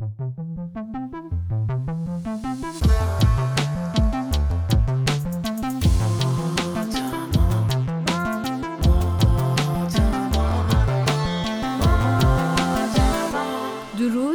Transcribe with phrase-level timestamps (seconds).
[0.00, 0.12] درود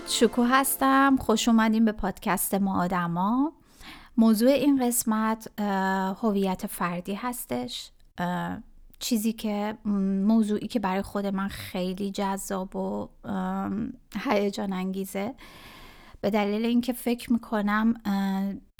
[0.07, 1.15] شکو هستم.
[1.19, 3.53] خوش اومدیم به پادکست ما آدما.
[4.17, 5.61] موضوع این قسمت
[6.21, 7.91] هویت فردی هستش.
[9.05, 9.77] چیزی که
[10.25, 13.09] موضوعی که برای خود من خیلی جذاب و
[14.19, 15.35] هیجان انگیزه.
[16.21, 17.93] به دلیل اینکه فکر می‌کنم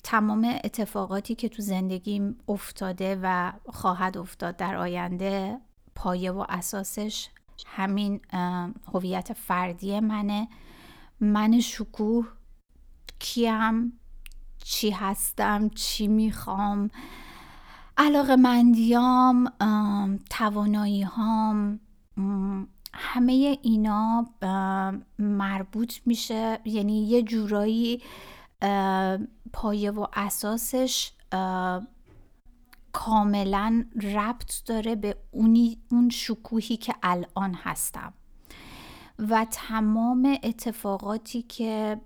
[0.03, 5.57] تمام اتفاقاتی که تو زندگیم افتاده و خواهد افتاد در آینده
[5.95, 7.29] پایه و اساسش
[7.65, 8.21] همین
[8.93, 10.47] هویت فردی منه.
[11.19, 12.27] من شکوه
[13.19, 13.99] کیم
[14.63, 16.89] چی هستم چی می‌خوام.
[17.97, 19.51] علاقه مندیام
[20.29, 21.79] توانایی هام
[22.93, 24.25] همه اینا
[25.19, 26.59] مربوط میشه.
[26.65, 28.01] یعنی یه جورایی
[29.53, 31.11] پایه و اساسش
[32.91, 38.13] کاملا ربط داره به اونی اون شکوهی که الان هستم.
[39.19, 42.01] و تمام اتفاقاتی که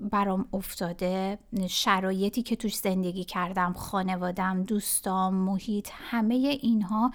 [0.00, 7.10] برام افتاده شرایطی که توش زندگی کردم خانوادم دوستام محیط همه اینها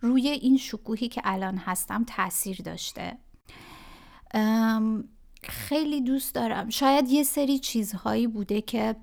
[0.00, 3.16] روی این شکوهی که الان هستم تاثیر داشته.
[5.42, 6.68] خیلی دوست دارم.
[6.70, 8.96] شاید یه سری چیزهایی بوده که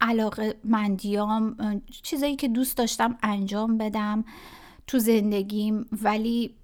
[0.00, 1.56] علاقه مندیام
[2.02, 4.24] چیزایی که دوست داشتم انجام بدم
[4.86, 6.54] تو زندگیم ولی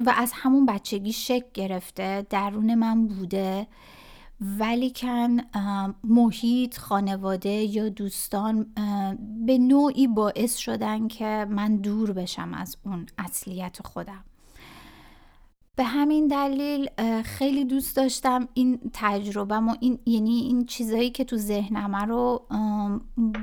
[0.00, 3.66] و از همون بچگی شک گرفته درون من بوده.
[4.42, 5.36] ولی کن
[6.04, 8.66] محیط خانواده یا دوستان
[9.46, 14.24] به نوعی باعث شدن که من دور بشم از اون اصلیت خودم.
[15.76, 16.90] به همین دلیل
[17.22, 22.46] خیلی دوست داشتم این تجربه و این یعنی این چیزایی که تو ذهنمه رو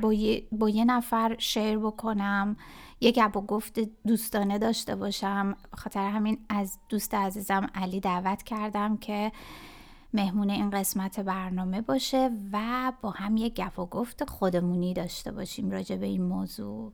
[0.02, 2.58] با یه, با یه نفر شیر بکنم
[3.02, 5.56] یه گپ و گفت دوستانه داشته باشم.
[5.74, 9.32] خاطر همین از دوست عزیزم علی دعوت کردم که
[10.14, 15.72] مهمون این قسمت برنامه باشه و با هم یه گپ و گفت خودمونی داشته باشیم
[15.72, 16.94] راجع به این موضوع.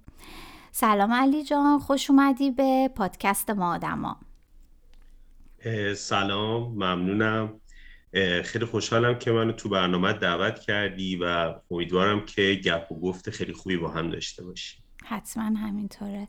[0.72, 4.20] سلام علی جان خوش اومدی به پادکست ما آدما.
[5.96, 7.60] سلام ممنونم.
[8.44, 13.54] خیلی خوشحالم که منو تو برنامه دعوت کردی و امیدوارم که گپ و گفت خیلی
[13.54, 14.84] خوبی با هم داشته باشیم.
[15.06, 16.28] حتما همینطوره.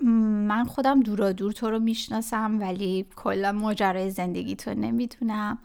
[0.00, 5.58] من خودم دورا دور تو رو می‌شناسم ولی کلا ماجرای زندگی تو نمی‌تونم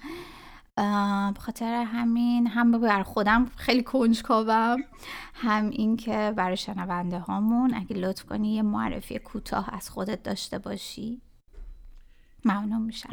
[1.39, 4.77] خاطر همین هم بر خودم خیلی کنجکاوم
[5.33, 10.59] هم این که برای شنونده هامون اگه لطف کنی یه معرفی کوتاه از خودت داشته
[10.59, 11.21] باشی.
[12.45, 13.09] ممنون میشم.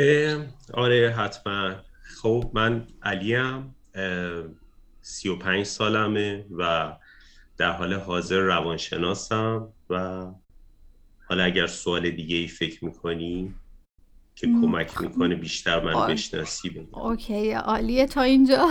[0.75, 1.75] آره حتما.
[2.23, 3.75] خب من علیم
[5.01, 6.93] سی و پنج سالمه و
[7.57, 10.27] در حال حاضر روانشناسم و
[11.29, 13.55] حالا اگر سوال دیگه ای فکر می‌کنی
[14.35, 18.69] که کمک می‌کنه بیشتر من بشناسی بگم اوکی عالیه تا اینجا.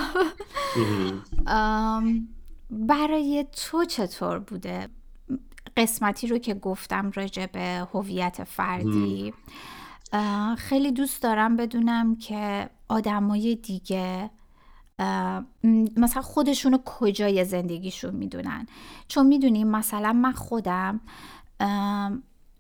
[2.70, 4.88] برای تو چطور بوده؟
[5.78, 9.34] قسمتی رو که گفتم راجع به هویت فردی.
[10.58, 14.30] خیلی دوست دارم بدونم که آدمای دیگه
[15.98, 18.66] مثلا خودشونو کجای زندگیشون می‌دونن؟
[19.08, 21.02] چون می‌دونیم مثلا من خودم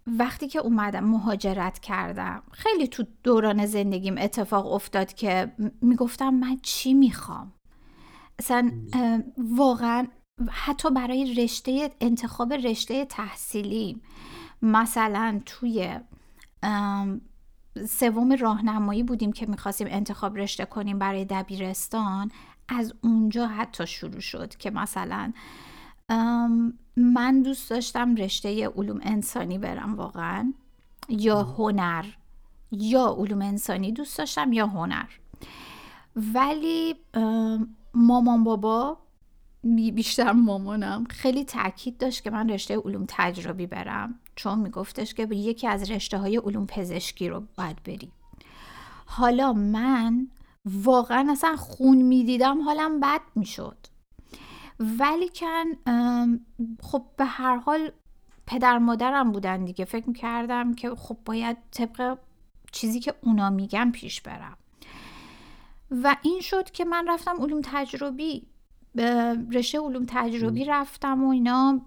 [0.07, 5.51] وقتی که اومدم مهاجرت کردم خیلی تو دوران زندگیم اتفاق افتاد که
[5.81, 7.53] می‌گفتم من چی می‌خوام؟
[8.39, 8.71] اصلا
[9.37, 10.07] واقعا
[10.49, 14.01] حتی برای رشته انتخاب رشته تحصیلی
[14.61, 15.99] مثلا توی
[17.89, 22.31] سوم راهنمایی بودیم که می‌خواستیم انتخاب رشته کنیم برای دبیرستان
[22.67, 25.33] از اونجا حتی شروع شد که مثلا
[26.95, 30.53] من دوست داشتم رشته علوم انسانی برم واقعا.
[31.09, 32.05] یا هنر.
[32.71, 35.09] یا علوم انسانی دوست داشتم یا هنر.
[36.15, 36.95] ولی
[37.93, 38.97] مامان بابا
[39.93, 44.19] بیشتر مامانم خیلی تاکید داشت که من رشته علوم تجربی برم.
[44.35, 48.11] چون میگفتش که یکی از رشته های علوم پزشکی رو باید بری.
[49.05, 50.27] حالا من
[50.65, 53.77] واقعا اصلا خون می‌دیدم حالم بد می‌شد.
[54.79, 55.63] ولی کن
[56.81, 57.91] خب به هر حال
[58.47, 59.85] پدر مادرم بودن دیگه.
[59.85, 62.17] فکر کردم که خب باید طبق
[62.71, 64.57] چیزی که اونا میگن پیش برم.
[65.91, 68.47] و این شد که من رفتم علوم تجربی
[69.51, 71.81] رشته علوم تجربی رفتم و اینا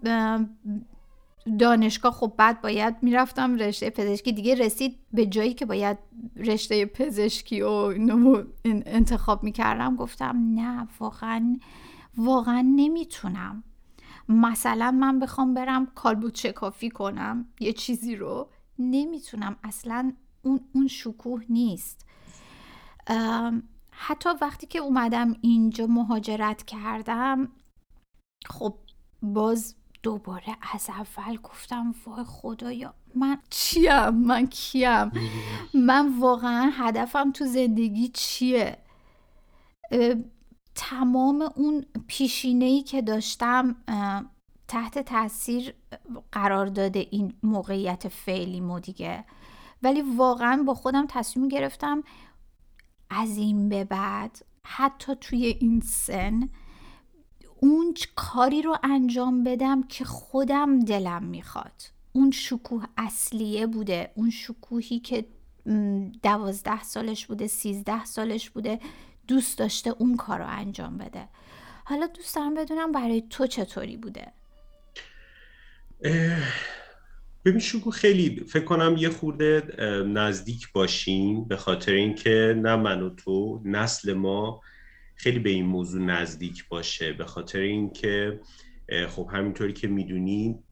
[1.59, 2.13] دانشگاه.
[2.13, 4.31] خب بعد باید می‌رفتم رشته پزشکی.
[4.31, 5.97] دیگه رسید به جایی که باید
[6.35, 7.93] رشته پزشکی و
[8.65, 9.95] انتخاب می‌کردم.
[9.95, 11.57] گفتم نه واقعا
[12.17, 13.63] واقعا نمی‌تونم.
[14.29, 19.55] مثلا من بخوام برم کالبوت شکافی کنم یه چیزی رو نمی‌تونم.
[19.63, 22.05] اصلا اون, اون شکوه نیست.
[23.91, 27.47] حتی وقتی که اومدم اینجا مهاجرت کردم
[28.45, 28.75] خب
[29.21, 35.11] باز دوباره از اول گفتم وای خدایا من چیم؟ من کیم؟
[35.73, 38.77] من واقعا هدفم تو زندگی چیه؟
[40.75, 43.75] تمام اون پیشینه ای که داشتم
[44.67, 45.73] تحت تاثیر
[46.31, 49.25] قرار داده این موقعیت فعلی دیگه.
[49.83, 52.03] ولی واقعا با خودم تصمیم گرفتم
[53.09, 56.49] از این به بعد حتی توی این سن
[57.59, 61.81] اون کاری رو انجام بدم که خودم دلم می‌خواد.
[62.11, 64.11] اون شکوه اصلیه بوده.
[64.15, 65.25] اون شکوهی که
[66.23, 68.79] دوازده سالش بوده سیزده سالش بوده.
[69.29, 71.27] دوست داشته اون کار رو انجام بده.
[71.83, 74.31] حالا دوست دارم بدونم برای تو چطوری بوده؟
[77.45, 79.61] ببین شکو خیلی فکر کنم یه خورده
[80.07, 84.61] نزدیک باشیم به خاطر اینکه نه من و تو نسل ما
[85.15, 87.13] خیلی به این موضوع نزدیک باشه.
[87.13, 88.39] به خاطر اینکه
[89.09, 90.63] خب همینطوری که می‌دونیم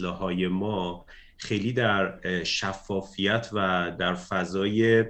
[0.00, 5.04] های ما خیلی در شفافیت و در فضای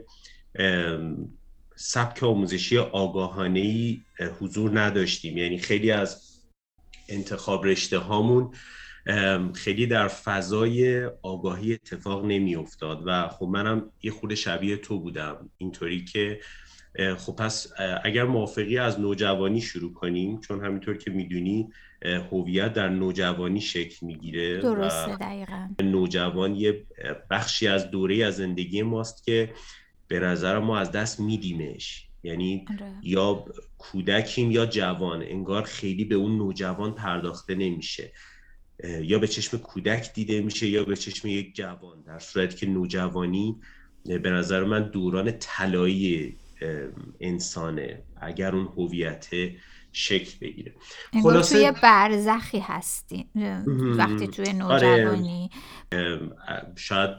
[1.80, 4.00] سبک آموزشی آگاهانه ای
[4.40, 5.36] حضور نداشتیم.
[5.36, 6.22] یعنی خیلی از
[7.08, 8.50] انتخاب رشته هامون
[9.54, 15.50] خیلی در فضای آگاهی اتفاق نمی افتاد و خب منم یه خود شبیه تو بودم.
[15.58, 16.40] اینطوری که
[17.18, 17.66] خب پس
[18.04, 21.68] اگر موافقی از نوجوانی شروع کنیم چون همینطور که می‌دونی
[22.32, 25.68] هویت در نوجوانی شکل می‌گیره درسته دقیقا.
[25.82, 26.86] نوجوان یه
[27.30, 29.50] بخشی از دوره از زندگی ماست که
[30.08, 32.04] به نظر ما از دست میدیمش.
[32.22, 32.92] یعنی آره.
[33.02, 33.44] یا
[33.78, 35.22] کودکیم یا جوان.
[35.22, 38.12] انگار خیلی به اون نوجوان پرداخته نمیشه.
[39.00, 42.02] یا به چشم کودک دیده میشه یا به چشم یک جوان.
[42.02, 43.56] در صورتی که نوجوانی
[44.04, 46.36] به نظر من دوران طلایی
[47.20, 48.02] انسانه.
[48.20, 49.28] اگر اون هویت
[49.92, 50.74] شکل بگیره.
[51.22, 53.26] خلاصه توی برزخی هستی
[53.96, 54.88] وقتی توی آره.
[54.88, 55.50] نوجوانی.
[56.76, 57.10] شاید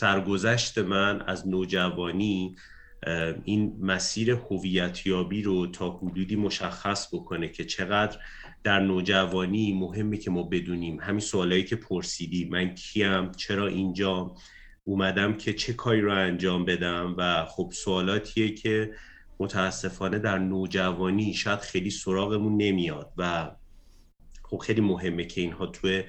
[0.00, 2.56] سرگذشت من از نوجوانی
[3.44, 8.18] این مسیر هویتیابی رو تا حدودی مشخص بکنه که چقدر
[8.62, 11.00] در نوجوانی مهمه که ما بدونیم.
[11.00, 14.34] همین سوالایی که پرسیدی من کیم؟ چرا اینجا؟
[14.84, 18.94] اومدم که چه کاری رو انجام بدم؟ و خب سوالاتیه که
[19.40, 23.50] متاسفانه در نوجوانی شاید خیلی سراغمون نمیاد و
[24.42, 26.04] خب خیلی مهمه که اینها توی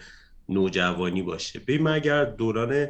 [0.49, 1.59] نوجوانی باشه.
[1.59, 2.87] ببین اگر دوران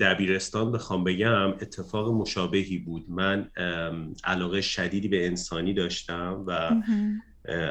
[0.00, 3.04] دبیرستان بخوام بگم اتفاق مشابهی بود.
[3.08, 3.50] من
[4.24, 6.70] علاقه شدیدی به انسانی داشتم و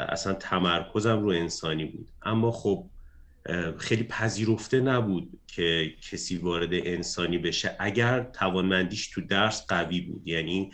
[0.09, 2.07] اصلا تمرکزم رو انسانی بود.
[2.23, 2.85] اما خب
[3.77, 7.75] خیلی پذیرفته نبود که کسی وارد انسانی بشه.
[7.79, 10.27] اگر توانمندیش تو درس قوی بود.
[10.27, 10.71] یعنی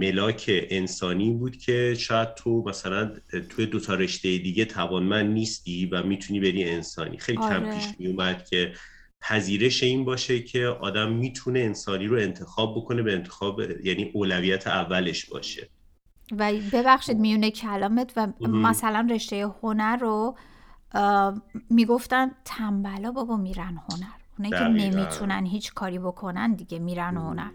[0.00, 3.12] ملاک انسانی بود که شاید تو مثلا
[3.48, 7.18] توی دوتا رشته دیگه توانمند نیستی و می‌تونی بری انسانی.
[7.18, 7.74] خیلی کم آره.
[7.74, 8.72] پیش میومد که
[9.20, 15.24] پذیرش این باشه که آدم می‌تونه انسانی رو انتخاب بکنه به انتخاب یعنی اولویت اولش
[15.24, 15.68] باشه.
[16.38, 20.36] و ببخشید میونه کلامت و مثلا رشته هنر رو
[21.70, 24.18] می‌گفتن تنبلا بابا میرن هنر.
[24.38, 27.50] اونه که نمی‌تونن هیچ کاری بکنن دیگه میرن هنر.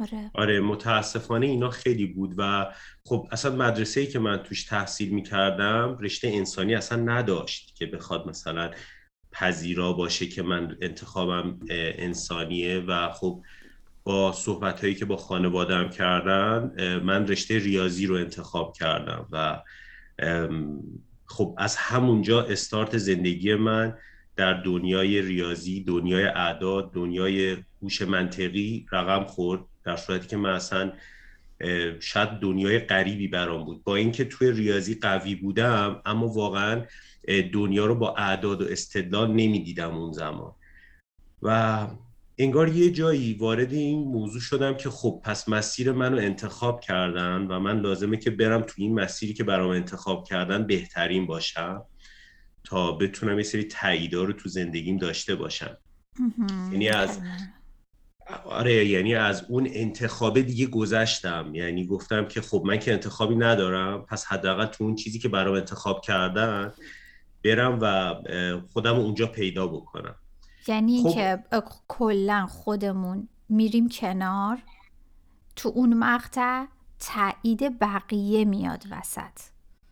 [0.00, 0.30] آره.
[0.34, 2.66] آره متاسفانه اینا خیلی بود و
[3.04, 8.28] خب اصلا مدرسه ای که من توش تحصیل می‌کردم رشته انسانی اصلا نداشت که بخواد
[8.28, 8.70] مثلا
[9.40, 13.42] پذیرا باشه که من انتخابم انسانیه و خب
[14.04, 16.70] با صحبت هایی که با خانوادم کردن
[17.04, 19.62] من رشته ریاضی رو انتخاب کردم و
[21.26, 23.94] خب از همونجا استارت زندگی من
[24.36, 30.92] در دنیای ریاضی دنیای اعداد دنیای هوش منطقی رقم خورد در صورتی که من اصلا
[32.00, 33.84] شاید دنیای غریبی برام بود.
[33.84, 36.82] با اینکه توی ریاضی قوی بودم اما واقعا
[37.26, 40.52] دنیا رو با اعداد و استدلال نمی‌دیدم اون زمان.
[41.42, 41.86] و
[42.38, 47.60] انگار یه جایی وارد این موضوع شدم که خب پس مسیر منو انتخاب کردن و
[47.60, 51.82] من لازمه که برم تو این مسیری که برام انتخاب کردن بهترین باشم
[52.64, 55.76] تا بتونم یه سری تاییدا رو تو زندگیم داشته باشم.
[56.72, 57.20] یعنی از
[58.44, 61.50] آره یعنی از اون انتخابه دیگه گذشتم.
[61.54, 65.54] یعنی گفتم که خب من که انتخابی ندارم پس حداقل تو اون چیزی که برام
[65.54, 66.72] انتخاب کردن
[67.46, 68.14] برم و
[68.72, 70.14] خودم اونجا پیدا بکنم.
[70.68, 71.14] یعنی خب...
[71.14, 71.42] که
[71.88, 74.58] کلا خودمون میریم کنار
[75.56, 76.64] تو اون مقطع
[77.00, 79.40] تایید بقیه میاد وسط.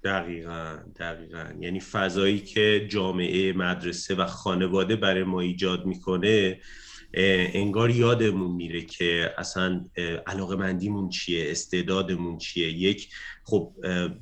[0.05, 1.45] دقیقا دقیقا.
[1.61, 6.61] یعنی فضایی که جامعه مدرسه و خانواده برای ما ایجاد می‌کنه
[7.16, 9.85] انگار یادمون میره که اصلا
[10.26, 12.68] علاقه مندیمون چیه استعدادمون چیه.
[12.68, 13.09] یک
[13.44, 13.73] خب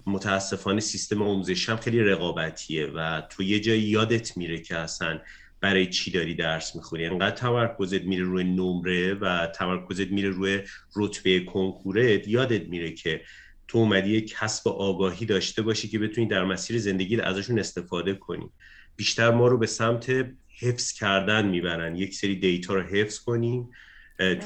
[0.06, 5.20] متاسفانه سیستم آموزش هم خیلی رقابتیه و تو یه جایی یادت میره که اصلا
[5.60, 7.06] برای چی داری درس می‌خونی.
[7.06, 10.60] انقدر تمرکزت میره روی نمره و تمرکزت میره روی
[10.96, 13.20] رتبه کنکورت یادت میره که
[13.68, 18.50] تو اومدی کسب آگاهی داشته باشی که بتونی در مسیر زندگی ازشون استفاده کنی.
[18.96, 20.26] بیشتر ما رو به سمت
[20.62, 21.96] حفظ کردن می‌برن.
[21.96, 23.70] یک سری دیتا رو حفظ کنیم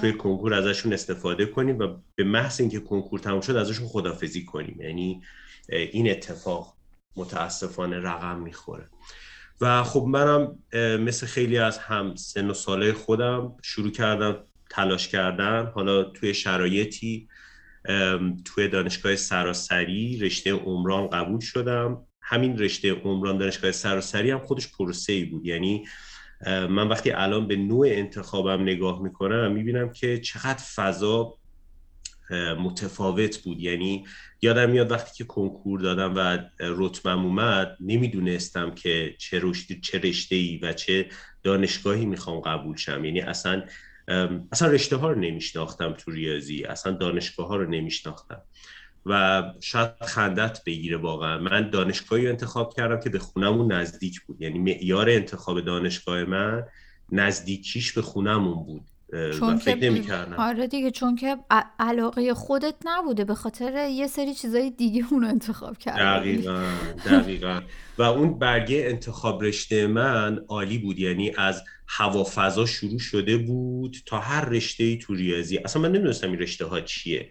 [0.01, 4.81] توی کنکور ازشون استفاده کنیم و به محض اینکه کنکور تموم شد ازشون خدافزی کنیم.
[4.81, 5.23] یعنی
[5.69, 6.77] این اتفاق
[7.17, 8.89] متاسفانه رقم می‌خوره.
[9.61, 10.59] و خب منم
[11.01, 15.67] مثل خیلی از هم سن و ساله خودم شروع کردم تلاش کردن.
[15.75, 17.29] حالا توی شرایطی
[18.45, 22.07] توی دانشگاه سراسری رشته عمران قبول شدم.
[22.23, 25.47] همین رشته عمران دانشگاه سراسری هم خودش پروسه ای بود.
[25.47, 25.85] یعنی
[26.47, 31.39] من وقتی الان به نوع انتخابم نگاه می‌کنم می‌بینم که چقدر فضا
[32.59, 33.61] متفاوت بود.
[33.61, 34.05] یعنی
[34.43, 40.37] یادم میاد وقتی که کنکور دادم و رتبم اومد نمی‌دونستم که چه رشته چه رشته
[40.37, 41.09] ای و چه
[41.43, 43.05] دانشگاهی می‌خوام قبول شم.
[43.05, 43.63] یعنی اصلا
[44.53, 48.43] اصلا رشته ها رو نمیشناختم تو ریاضی اصلا دانشگاه ها رو نمیشناختم.
[49.07, 51.39] و شاید خندت بگیره واقعا.
[51.39, 54.43] من دانشگاهی انتخاب کردم که به خونمون نزدیک بود.
[54.43, 56.65] یعنی معیار انتخاب دانشگاه من
[57.13, 58.83] نزدیکیش به خونمون بود.
[59.39, 61.37] چون فکر که آره دیگه چون که
[61.79, 63.25] علاقه خودت نبوده.
[63.25, 66.63] به خاطر یه سری چیزای دیگه اون رو انتخاب کرد دقیقا
[67.07, 67.61] دقیقا.
[67.99, 70.99] و اون برگه انتخاب رشته من عالی بود.
[70.99, 75.59] یعنی از هوافضا شروع شده بود تا هر رشته ای تو ریاضی.
[75.59, 77.31] اصلا من نمی‌دونستم این رشته ها چیه.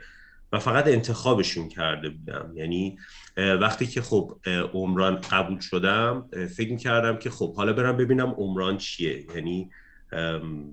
[0.51, 2.51] و فقط انتخابشون کرده بودم.
[2.55, 2.97] یعنی
[3.37, 4.39] وقتی که خب
[4.73, 9.25] عمران قبول شدم فکر کردم که خب حالا برم ببینم عمران چیه.
[9.35, 9.69] یعنی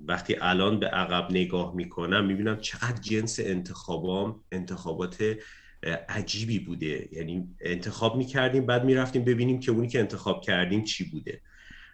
[0.07, 5.35] وقتی الان به عقب نگاه می‌کنم می‌بینم چقدر جنس انتخابام انتخابات
[6.09, 7.09] عجیبی بوده.
[7.11, 11.41] یعنی انتخاب می‌کردیم بعد می‌رفتیم ببینیم که اونی که انتخاب کردیم چی بوده.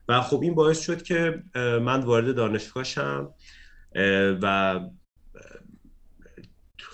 [0.07, 3.29] و خب این باعث شد که من وارد دانشگاه شم
[4.41, 4.79] و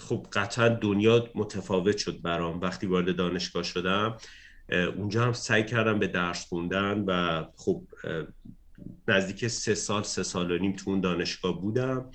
[0.05, 4.17] خب قطعا دنیا متفاوت شد برام وقتی وارد دانشگاه شدم.
[4.97, 7.83] اونجا هم سعی کردم به درس خوندن و خب
[9.07, 12.11] نزدیک سه سال سه سال و نیم تو اون دانشگاه بودم.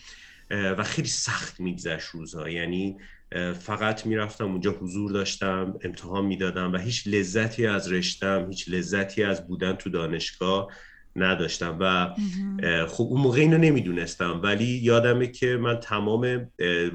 [0.50, 2.49] و خیلی سخت میگذشت روزها.
[2.49, 2.97] یعنی
[3.61, 9.47] فقط می‌رفتم اونجا حضور داشتم امتحان می‌دادم و هیچ لذتی از رشتم هیچ لذتی از
[9.47, 10.68] بودن تو دانشگاه
[11.17, 12.14] نداشتم و
[12.87, 14.40] خب اون موقع اینو نمی‌دونستم.
[14.43, 16.50] ولی یادمه که من تمام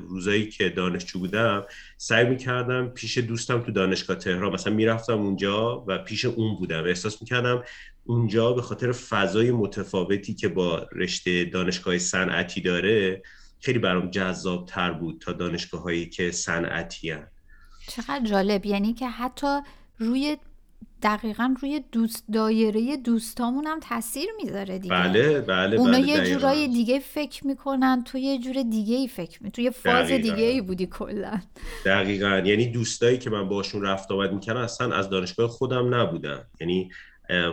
[0.07, 1.63] روزایی که دانشجو بودم
[1.97, 6.83] سعی می‌کردم پیش دوستم تو دانشگاه تهران مثلا می‌رفتم اونجا و پیش اون بودم.
[6.83, 7.63] احساس می‌کردم
[8.03, 13.21] اونجا به خاطر فضای متفاوتی که با رشته دانشگاه صنعتی داره
[13.61, 17.13] خیلی برام جذاب تر بود تا دانشگاه هایی که صنعتی
[17.87, 18.65] چقدر جالب.
[18.65, 19.59] یعنی که حتی
[19.97, 20.37] روی
[21.01, 24.95] دقیقا روی دوست دایره دوستامون هم تاثیر می‌ذاره دیگه.
[24.95, 29.43] بله بله اونا بله یه جورای دیگه فکر می‌کنن تو یه جور دیگه ای فکر
[29.43, 31.39] می تو یه فاز دیگه ای بودی کلا.
[31.85, 32.41] دقیقا.
[32.45, 36.43] یعنی دوستایی که من باشون رفت آمد می‌کردم اصلا از دانشگاه خودم نبودن.
[36.61, 36.89] یعنی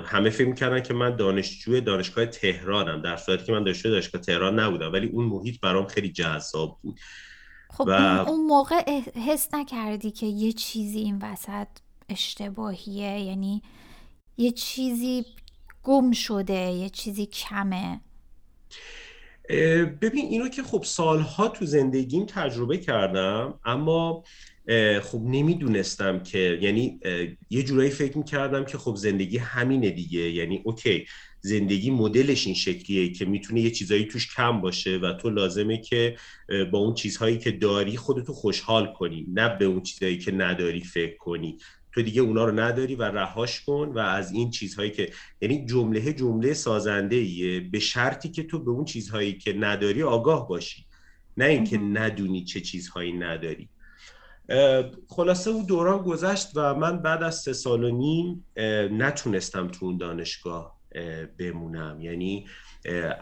[0.04, 4.60] همه فکر می‌کردن که من دانشجوی دانشگاه تهرانم در صورتی که من دانشجوی دانشگاه تهران
[4.60, 7.00] نبودم ولی اون محیط برام خیلی جذاب بود.
[7.70, 7.90] خب و...
[8.28, 11.66] اون موقع حس نکردی که یه چیزی این وسط
[12.12, 13.62] اشتباهیه یعنی
[14.36, 15.24] یه چیزی
[15.82, 18.00] گم شده یه چیزی کمه.
[20.00, 24.24] ببین اینو که خب سالها تو زندگیم تجربه کردم اما
[25.02, 27.00] خب نمی‌دونستم که یعنی
[27.50, 30.30] یه جورایی فکر می‌کردم که خب زندگی همینه دیگه.
[30.30, 31.06] یعنی اوکی
[31.40, 36.16] زندگی مدلش این شکلیه که می‌تونه یه چیزایی توش کم باشه و تو لازمه که
[36.72, 41.16] با اون چیزهایی که داری خودتو خوشحال کنی نه به اون چیزهایی که نداری فکر
[41.16, 41.58] کنی.
[41.92, 46.12] تو دیگه اونا رو نداری و رهاش کن و از این چیزهایی که یعنی جمله
[46.12, 50.86] جمله سازنده ایه به شرطی که تو به اون چیزهایی که نداری آگاه باشی.
[51.36, 53.68] نه اینکه ندونی چه چیزهایی نداری.
[55.08, 58.46] خلاصه اون دوران گذشت و من بعد از سه سال و نیم
[58.98, 60.80] نتونستم تو اون دانشگاه
[61.38, 62.00] بمونم.
[62.00, 62.46] یعنی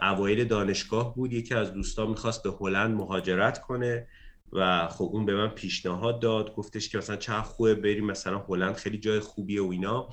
[0.01, 1.33] اوایل دانشگاه بود.
[1.33, 4.07] یکی از دوستان می‌خواست به هلند مهاجرت کنه.
[4.53, 8.75] و خب اون به من پیشنهاد داد گفتش که مثلا چه خوبه بریم مثلا هلند
[8.75, 10.09] خیلی جای خوبیه و اینا.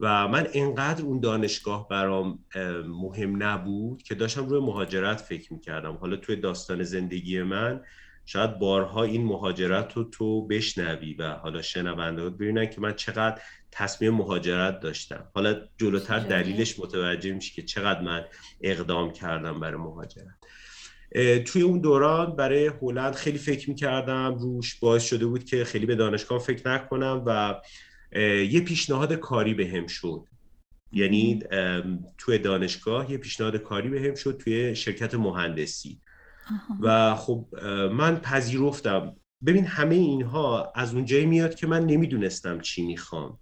[0.00, 2.44] و من انقدر اون دانشگاه برام
[2.86, 5.94] مهم نبود که داشتم روی مهاجرت فکر می‌کردم.
[5.94, 7.80] حالا توی داستان زندگی من
[8.26, 14.14] شاید بارها این مهاجرت رو تو بشنوی و حالا شنونده ببینن که من چقدر تصمیم
[14.14, 15.28] مهاجرت داشتم.
[15.34, 18.24] حالا جلوتر دلیلش متوجه میشه که چقدر من
[18.60, 20.39] اقدام کردم برای مهاجرت.
[21.44, 24.34] توی اون دوران برای هلند خیلی فکر می‌کردم.
[24.38, 27.60] روش باعث شده بود که خیلی به دانشگاه فکر نکنم و
[28.50, 30.24] یه پیشنهاد کاری به هم شد.
[30.92, 31.42] یعنی
[32.18, 36.00] توی دانشگاه یه پیشنهاد کاری به هم شد توی شرکت مهندسی.
[36.80, 37.46] و خب
[37.92, 39.16] من پذیرفتم.
[39.46, 43.38] ببین همه اینها از اونجایی میاد که من نمی‌دونستم چی می‌خوام.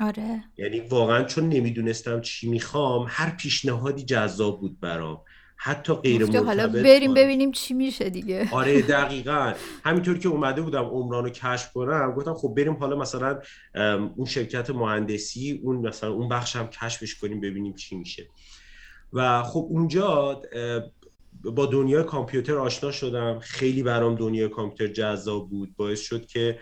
[0.00, 0.44] آره.
[0.56, 5.20] یعنی واقعا چون نمی‌دونستم چی می‌خوام هر پیشنهادی جذاب بود برام.
[5.56, 8.48] حتی غیر مرتبط حالا بریم ببینیم چی میشه دیگه.
[8.52, 9.52] آره دقیقا.
[9.84, 13.40] همینطور که اومده بودم عمران رو کشف کنم گفتم خب بریم حالا مثلا
[14.16, 18.26] اون شرکت مهندسی اون مثلا اون بخش هم کشفش کنیم ببینیم چی میشه.
[19.12, 20.42] و خب اونجا
[21.44, 23.38] با دنیای کامپیوتر آشنا شدم.
[23.40, 25.76] خیلی برام دنیای کامپیوتر جذاب بود.
[25.76, 26.58] باعث شد که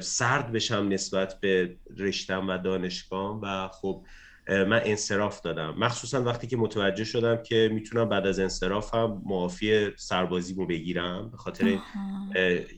[0.00, 4.04] سرد بشم نسبت به رشتم و دانشگاه و خب
[4.48, 5.74] من انصراف دادم.
[5.78, 11.30] مخصوصا وقتی که متوجه شدم که می‌تونم بعد از انصرافم معافی سربازیمو بگیرم.
[11.30, 11.78] به خاطر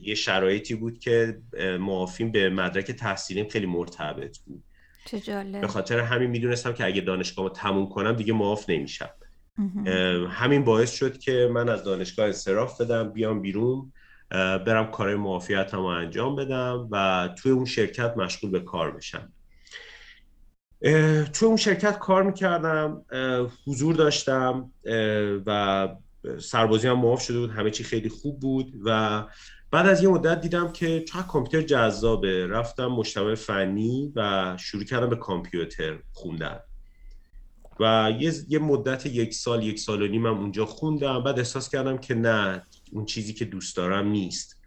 [0.01, 1.41] یه شرایطی بود که
[1.79, 4.63] معافیم به مدرک تحصیلیم خیلی مرتبط بود.
[5.61, 9.09] به خاطر همین می‌دونستم که اگه دانشگاه تموم کنم دیگه معاف نمیشم.
[10.29, 13.93] همین باعث شد که من از دانشگاه انصراف بدم بیام بیرون
[14.31, 19.33] برم کار معافیتم رو انجام بدم و توی اون شرکت مشغول به کار بشم.
[21.33, 23.05] توی اون شرکت کار می‌کردم
[23.67, 24.71] حضور داشتم
[25.45, 25.89] و
[26.39, 27.51] سربازی هم معاف شده بود.
[27.51, 29.23] همه چی خیلی خوب بود و
[29.71, 32.47] بعد از یه مدت دیدم که چقدر کامپیوتر جذابه.
[32.47, 36.59] رفتم مجتمع فنی و شروع کردم به کامپیوتر خوندن.
[37.79, 41.23] و یه, یه مدت یک سال یک سال و نیم اونجا خوندم.
[41.23, 44.61] بعد احساس کردم که نه اون چیزی که دوست دارم نیست.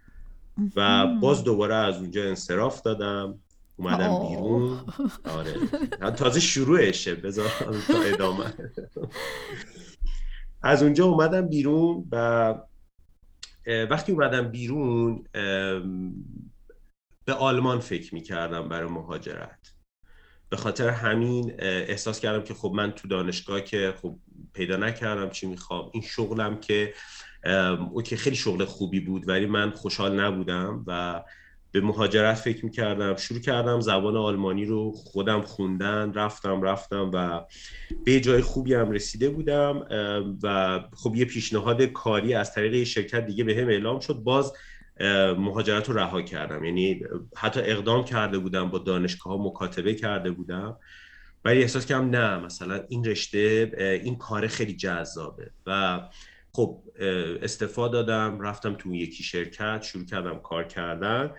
[0.76, 3.38] و باز دوباره از اونجا انصراف دادم.
[3.78, 4.80] اومدم بیرون.
[5.24, 5.54] آره.
[6.10, 7.14] تازه شروعشه.
[7.14, 7.50] بذار
[7.88, 8.54] تا ادامه.
[10.62, 12.54] از اونجا اومدم بیرون و
[13.90, 15.24] وقتی اومدم بیرون
[17.24, 19.74] به آلمان فکر می‌کردم برای مهاجرت.
[20.50, 24.18] به خاطر همین احساس کردم که خب من تو دانشگاه که خب
[24.52, 25.90] پیدا نکردم چی می‌خوام.
[25.92, 26.94] این شغلم که
[27.90, 31.22] اوکی خیلی شغل خوبی بود ولی من خوشحال نبودم و
[31.72, 33.16] به مهاجرت فکر می‌کردم.
[33.16, 37.40] شروع کردم زبان آلمانی رو خودم خوندن رفتم رفتم و
[38.04, 39.86] به جای خوبی هم رسیده بودم
[40.42, 44.14] و خب یه پیشنهاد کاری از طریق یه شرکت دیگه به هم اعلام شد.
[44.14, 44.52] باز
[45.38, 46.64] مهاجرت رو رها کردم.
[46.64, 47.00] یعنی
[47.36, 50.76] حتی اقدام کرده بودم با دانشگاه ها مکاتبه کرده بودم.
[51.44, 53.72] ولی احساس کردم نه مثلا این رشته
[54.04, 55.50] این کار خیلی جذابه.
[55.66, 56.00] و
[56.52, 56.82] خب
[57.42, 61.30] استفاده دادم رفتم تو یکی شرکت شروع کردم کار کردن.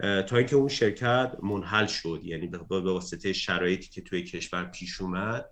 [0.00, 5.44] تا اینکه اون شرکت منحل شد یعنی به واسطه شرایطی که توی کشور پیش اومد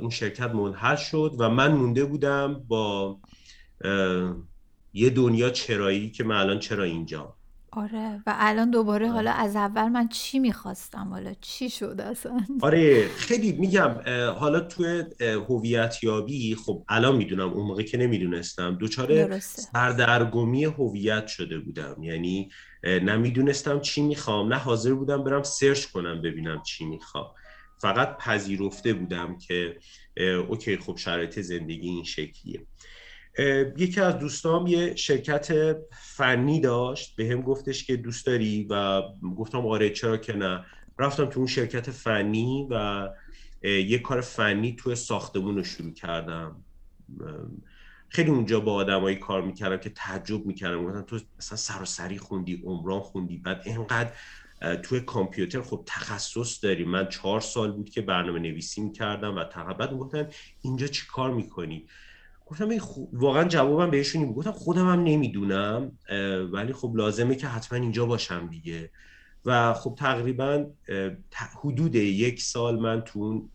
[0.00, 3.18] اون شرکت منحل شد و من مونده بودم با
[4.94, 7.36] یه دنیا چرایی که من الان چرا اینجا
[7.70, 13.08] آره و الان دوباره حالا از اول من چی می‌خواستم؟ حالا چی شد اصلا؟ آره
[13.08, 13.90] خیلی میگم
[14.38, 21.58] حالا توی هویت یابی خب الان می‌دونم اون موقع که نمی‌دونستم دوچاره سردرگمی هویت شده
[21.58, 22.02] بودم.
[22.02, 22.50] یعنی
[22.86, 27.26] نمی‌دونستم چی می‌خوام نه حاضر بودم برم سرچ کنم ببینم چی می‌خوام.
[27.80, 29.78] فقط پذیرفته بودم که
[30.48, 32.66] اوکی خب شرایط زندگی این شکلیه.
[33.76, 35.76] یکی از دوستام یه شرکت
[36.16, 39.02] فنی داشت به هم گفتش که دوست داری؟ و
[39.36, 40.64] گفتم آره چرا که نه.
[40.98, 43.08] رفتم تو اون شرکت فنی و
[43.62, 46.64] یه کار فنی توی ساختمون رو شروع کردم.
[48.08, 50.84] خیلی اونجا با آدمایی کار می‌کردم که تعجب می‌کردم.
[50.84, 53.38] گفتم تو مثلا سراسری خوندی عمران خوندی.
[53.38, 54.12] بعد اینقدر
[54.82, 56.84] توی کامپیوتر خب تخصص داری.
[56.84, 60.28] من چهار سال بود که برنامه نویسی می‌کردم و بعد گفتن
[60.62, 61.86] اینجا چی کار می‌کنی؟
[62.46, 62.68] گفتم
[63.12, 65.92] واقعا جوابم بهشون این گفتم خودم هم نمی‌دونم
[66.52, 68.90] ولی خب لازمه که حتما اینجا باشم دیگه.
[69.44, 70.66] و خب تقریبا
[71.62, 73.48] حدود یک سال من تو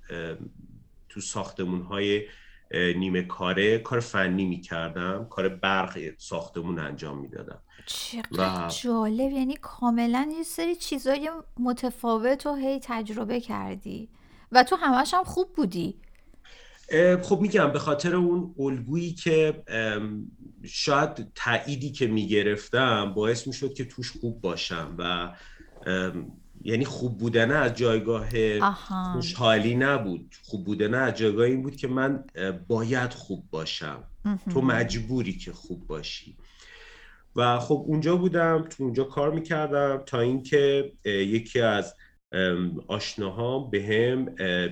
[1.09, 2.27] تو ساختمون های
[2.73, 7.61] نیمه کاره کار فنی می‌کردم کار برق ساختمون انجام می‌دادم.
[7.85, 8.69] چقدر و...
[8.83, 14.09] جالب یعنی کاملا یه سری چیزای متفاوت و هی تجربه کردی
[14.51, 15.95] و تو همش هم خوب بودی.
[17.21, 19.63] خب میگم به خاطر اون الگویی که
[20.63, 25.33] شاید تأییدی که می‌گرفتم باعث می‌شد که توش خوب باشم و
[26.63, 28.29] یعنی خوب بودن از جایگاه
[29.13, 30.35] خوشحالی نبود.
[30.43, 32.23] خوب بودن از جایگاه این بود که من
[32.67, 34.03] باید خوب باشم.
[34.53, 36.37] تو مجبوری که خوب باشی.
[37.35, 41.95] و خب اونجا بودم تو اونجا کار می‌کردم تا اینکه یکی از
[42.87, 44.25] آشناها به هم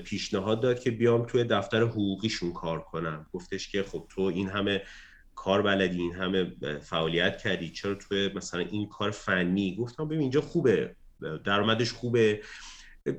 [0.03, 3.25] پیشنهاد داد که بیام توی دفتر حقوقیشون کار کنم.
[3.33, 4.81] گفتش که خب تو این همه
[5.35, 10.41] کار بلدی این همه فعالیت کردی چرا توی مثلا این کار فنی؟ گفتم ببین اینجا
[10.41, 10.95] خوبه.
[11.43, 12.41] درآمدش خوبه.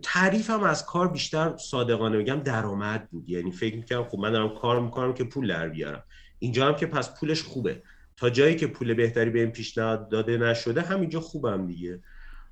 [0.02, 3.28] تعریفم از کار بیشتر صادقانه بگم درآمد بود.
[3.28, 6.02] یعنی فکر می‌کنم خب من دارم کار می‌کنم که پول در بیارم.
[6.38, 7.82] اینجا هم که پس پولش خوبه.
[8.16, 12.00] تا جایی که پول بهتری به این پیشنهاد داده نشده همینجا خوبم دیگه.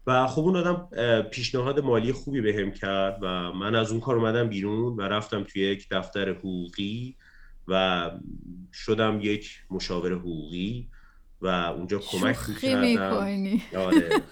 [0.07, 0.89] و خب اون آدم
[1.23, 5.63] پیشنهاد مالی خوبی بهم کرد و من از اون کار اومدم بیرون و رفتم توی
[5.63, 7.17] یک دفتر حقوقی
[7.69, 8.11] و
[8.73, 10.89] شدم یک مشاور حقوقی.
[11.41, 13.61] و اونجا کمک می‌کردم.
[13.87, 14.23] آره.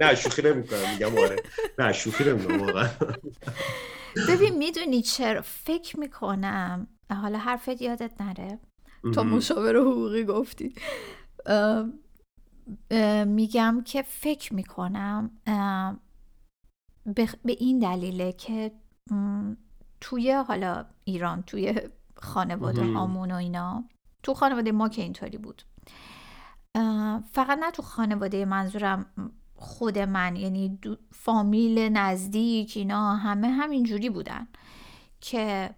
[0.00, 1.36] نه شوخی نمی‌کنم میگم آره.
[1.78, 2.88] نه شوخی نمی‌کنم واقعا.
[4.28, 8.58] ببین می‌دونی چرا؟ فکر می‌کنم حالا حرفت یادت نره.
[9.14, 10.74] تا مشاور حقوقی گفتی.
[13.26, 15.30] میگم که فکر می‌کنم
[17.14, 18.72] به این دلیله که
[20.00, 21.74] توی حالا ایران توی
[22.16, 23.84] خانواده هامون و اینا
[24.22, 25.62] تو خانواده ما که اینطوری بود.
[27.32, 29.06] فقط نه تو خانواده منظورم
[29.54, 30.78] خود من یعنی
[31.12, 34.48] فامیل نزدیک اینا همه همینجوری بودن
[35.20, 35.74] که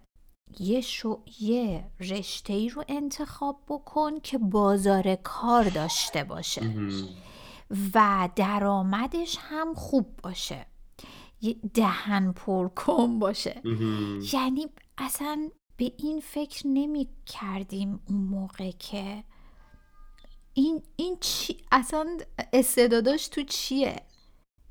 [0.59, 1.21] یه, شو...
[1.39, 6.61] یه رشته ای رو انتخاب بکن که بازار کار داشته باشه
[7.93, 10.65] و درآمدش هم خوب باشه.
[11.73, 13.61] دهن پر کن باشه.
[14.33, 19.23] یعنی اصلا به این فکر نمی کردیم اون موقع که
[20.57, 22.17] این, این چی اصلا
[22.53, 24.01] استعداداش تو چیه؟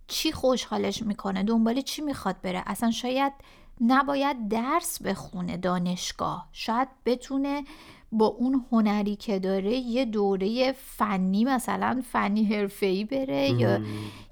[0.07, 3.33] چی خوشحالش می‌کنه؟ دنبال چی می‌خواد بره؟ اصلا شاید
[3.81, 6.49] نباید درس بخونه دانشگاه.
[6.53, 7.65] شاید بتونه
[8.13, 13.81] با اون هنری که داره یه دوره فنی مثلا فنی حرفه‌ای بره یا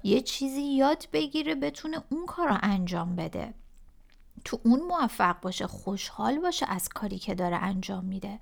[0.03, 3.53] یه چیزی یاد بگیره بتونه اون کار رو انجام بده.
[4.45, 8.39] تو اون موفق باشه خوشحال باشه از کاری که داره انجام میده.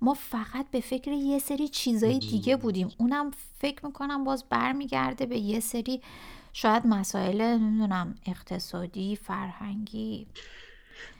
[0.00, 2.88] ما فقط به فکر یه سری چیزای دیگه بودیم.
[2.98, 6.00] اونم فکر می‌کنم باز برمیگرده به یه سری
[6.52, 10.26] شاید مسائل نمی‌دونم اقتصادی فرهنگی.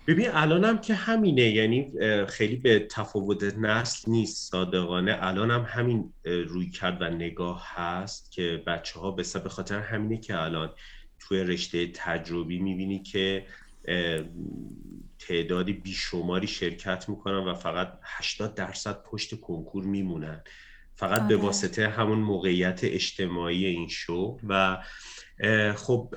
[0.07, 1.43] ببین الانم که همینه.
[1.43, 1.93] یعنی
[2.29, 5.19] خیلی به تفاوت نسل نیست صادقانه.
[5.21, 10.73] الانم همین روی کرد و نگاه هست که بچه ها به خاطر همینه که الان
[11.19, 13.47] توی رشته تجربی می‌بینی که
[15.29, 20.43] تعدادی بیشماری شرکت می‌کنن و فقط 80 درصد پشت کنکور میمونن
[20.95, 21.45] فقط به آره.
[21.45, 24.83] واسطه همون موقعیت اجتماعی این شو و
[25.77, 26.15] خب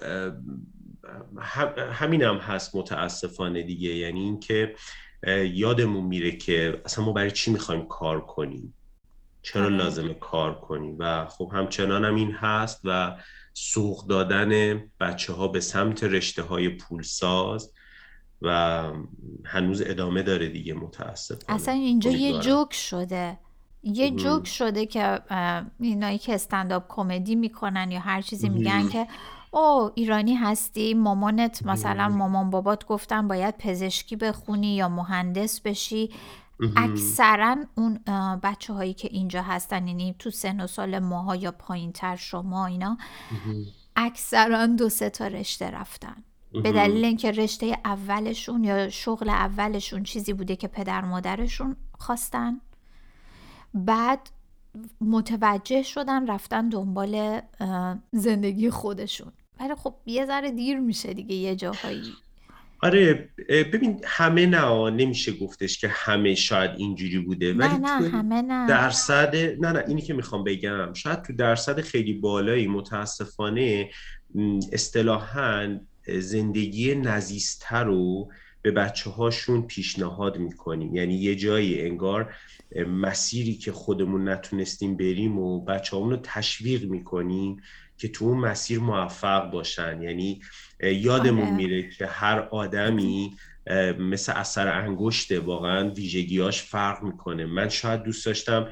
[1.92, 4.76] همین هم هست متاسفانه دیگه یعنی اینکه
[5.54, 8.74] یادمون میره که اصلا ما برای چی می‌خوایم کار کنیم
[9.42, 9.76] چرا آره.
[9.76, 13.18] لازمه کار کنیم و خب همچنان هم این هست و
[13.54, 17.74] سوق دادن بچه ها به سمت رشته های پولساز
[18.42, 18.84] و
[19.46, 21.60] هنوز ادامه داره دیگه متاسفانه.
[21.60, 23.40] اصلا اینجا یه جوک شده.
[23.84, 25.20] یه جوک شده که
[25.80, 29.08] اینایی که استنداپ کمدی می‌کنن یا هر چیزی میگن که
[29.52, 36.10] او ایرانی هستی مامانت مثلا مامان بابات گفتن باید پزشکی بخونی یا مهندس بشی.
[36.76, 38.00] اکثرا اون
[38.44, 42.66] بچه هایی که اینجا هستن یعنی تو سن و سال ماها یا پایین تر شما
[42.66, 42.98] اینا
[43.96, 46.24] اکثرا دو سه تا رشته رفتن.
[46.54, 52.62] به دلیل اینکه رشته اولشون یا شغل اولشون چیزی بوده که پدر مادرشون خواستن.
[53.74, 54.30] بعد
[55.02, 57.42] متوجه شدن رفتن دنبال
[58.12, 59.32] زندگی خودشون.
[59.60, 62.14] ولی خب یه ذره دیر میشه دیگه یه جاهایی.
[62.82, 67.54] آره ببین همه نه نمیشه گفتش که همه شاید اینجوری بوده.
[67.54, 68.68] ولی نه نه همه نه.
[68.68, 70.94] درصد نه نه اینی که می‌خوام بگم.
[70.94, 73.90] شاید تو درصد خیلی بالایی متاسفانه
[74.74, 75.80] اصطلاحا
[76.18, 80.96] زندگی نزیستر رو به بچه هاشون پیشنهاد می‌کنیم.
[80.96, 82.36] یعنی یه جایی انگار
[82.88, 87.62] مسیری که خودمون نتونستیم بریم و بچه رو تشویق می‌کنیم
[87.98, 90.02] که تو اون مسیر موفق باشن.
[90.02, 90.42] یعنی
[90.84, 91.56] یادمون آره.
[91.56, 93.32] میره که هر آدمی
[94.00, 97.46] مثل اثر انگشته واقعا ویژگیاش فرق می‌کنه.
[97.46, 98.68] من شاید دوست داشتم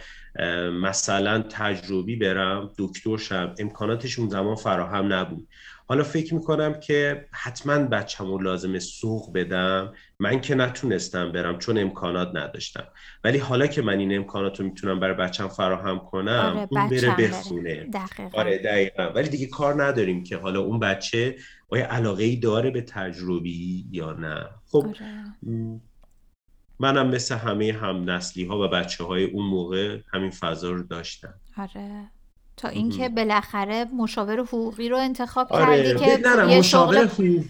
[0.81, 3.55] مثلا تجربی برم دکتر شم.
[3.59, 5.47] امکاناتش اون زمان فراهم نبود.
[5.89, 9.93] حالا فکر می‌کنم که حتما بچه‌مو لازم سوق بدم.
[10.19, 12.87] من که نتونستم برم چون امکانات نداشتم.
[13.23, 17.15] ولی حالا که من این امکانات رو می‌تونم برای بچم فراهم کنم آره اون بره
[17.15, 17.75] بخونه.
[17.75, 18.39] دقیقا.
[18.39, 19.09] آره دقیقا.
[19.15, 21.35] ولی دیگه کار نداریم که حالا اون بچه
[21.69, 24.49] آیا علاقه ای داره به تجربی یا نه.
[24.71, 25.33] خب آره.
[26.79, 31.33] منم مثل همه هم نسلی ها و بچه های اون موقع همین فضا رو داشتم.
[31.57, 32.11] آره.
[32.57, 37.07] تا اینکه بالاخره مشاور حقوقی رو انتخاب کردی آره که نه نه یه مشاور شغل
[37.07, 37.45] حقوق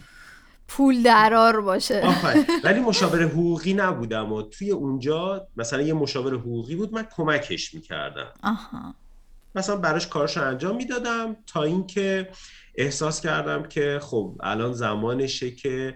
[0.68, 2.04] پول درار باشه.
[2.64, 8.34] ولی مشاور حقوقی نبودم و توی اونجا مثلا یه مشاور حقوقی بود من کمکش می‌کردم.
[8.44, 8.94] آها.
[9.56, 12.30] مثلا براش کارش رو انجام می‌دادم تا اینکه
[12.76, 15.96] احساس کردم که خب الان زمانشه که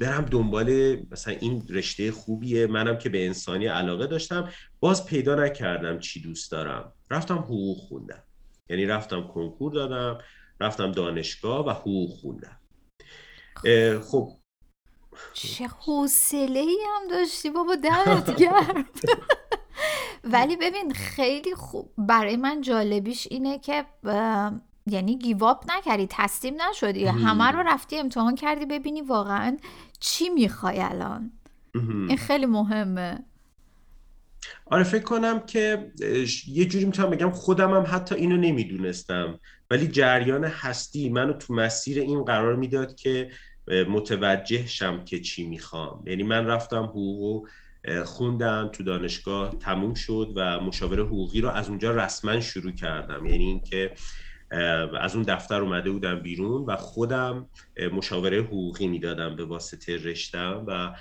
[0.00, 2.66] برم دنبال مثلا این رشته خوبیه.
[2.66, 4.48] منم که به انسانی علاقه داشتم.
[4.82, 6.92] باز پیدا نکردم چی دوست دارم.
[7.10, 8.22] رفتم حقوق خوندم.
[8.70, 10.18] یعنی رفتم کنکور دادم
[10.60, 12.60] رفتم دانشگاه و حقوق خوندم.
[13.64, 14.28] اه، خب.
[15.32, 18.84] چه حوصله ای هم داشتی بابا دمت گرم.
[20.32, 21.92] ولی ببین خیلی خوب.
[21.98, 23.84] برای من جالبیش اینه که
[24.86, 27.04] یعنی گیواب نکردی تسلیم نشدی.
[27.04, 29.56] همه رو رفتی امتحان کردی ببینی واقعا
[30.00, 31.32] چی می‌خوای الان.
[31.74, 33.24] این خیلی مهمه.
[34.66, 35.92] آره فکر کنم که
[36.46, 39.40] یه جوری می‌تونم بگم خودم هم حتی اینو نمی‌دونستم.
[39.70, 43.30] ولی جریان هستی منو تو مسیر این قرار می‌داد که
[43.88, 46.04] متوجه شم که چی می‌خوام.
[46.06, 47.48] یعنی من رفتم حقوق
[48.04, 53.26] خوندم تو دانشگاه تموم شد و مشاور حقوقی رو از اونجا رسما شروع کردم.
[53.26, 53.94] یعنی اینکه
[55.00, 57.48] از اون دفتر اومده بودم بیرون و خودم
[57.92, 60.94] مشاوره حقوقی می‌دادم به واسطه رشتم و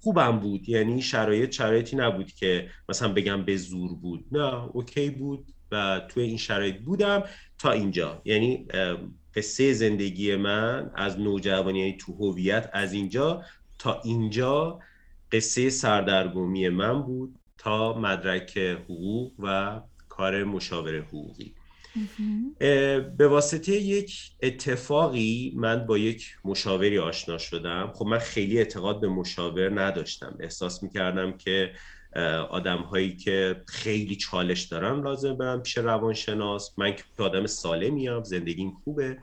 [0.00, 0.68] خوبم بود.
[0.68, 4.24] یعنی شرایط شرایطی نبود که مثلا بگم به زور بود.
[4.32, 7.24] نه اوکی بود و توی این شرایط بودم
[7.58, 8.22] تا اینجا.
[8.24, 8.68] یعنی
[9.34, 13.42] قصه زندگی من از نوجوانی یعنی تو هویت از اینجا
[13.78, 14.78] تا اینجا
[15.32, 21.55] قصه سردرگمی من بود تا مدرک حقوق و کار مشاور حقوقی.
[23.16, 27.92] به واسطه یک اتفاقی من با یک مشاوری آشنا شدم.
[27.94, 30.36] خب من خیلی اعتقاد به مشاور نداشتم.
[30.40, 31.72] احساس می‌کردم که
[32.50, 36.78] آدم هایی که خیلی چالش دارن لازم برم پیش روانشناس.
[36.78, 39.18] من که آدم سالمیم زندگیم خوبه.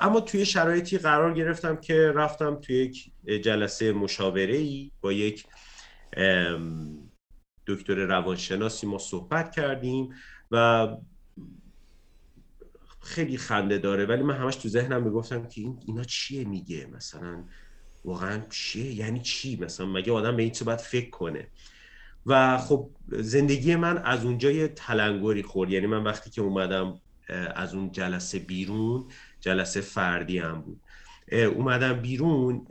[0.00, 3.12] اما توی شرایطی قرار گرفتم که رفتم توی یک
[3.44, 5.44] جلسه مشاوره ای با یک
[7.66, 10.14] دکتر روانشناسی ما صحبت کردیم
[10.50, 10.88] و
[13.10, 17.44] خیلی خنده داره ولی من همش تو ذهنم می‌گفتم که این اینا چیه میگه؟ مثلا
[18.04, 21.46] واقعا چیه؟ یعنی چی؟ مثلا مگه آدم به این چه باید فکر کنه؟
[22.26, 25.70] و خب زندگی من از اونجا یه تلنگری خورد.
[25.70, 27.00] یعنی من وقتی که اومدم
[27.54, 29.04] از اون جلسه بیرون
[29.40, 30.80] جلسه فردی هم بود.
[31.32, 32.66] اومدم بیرون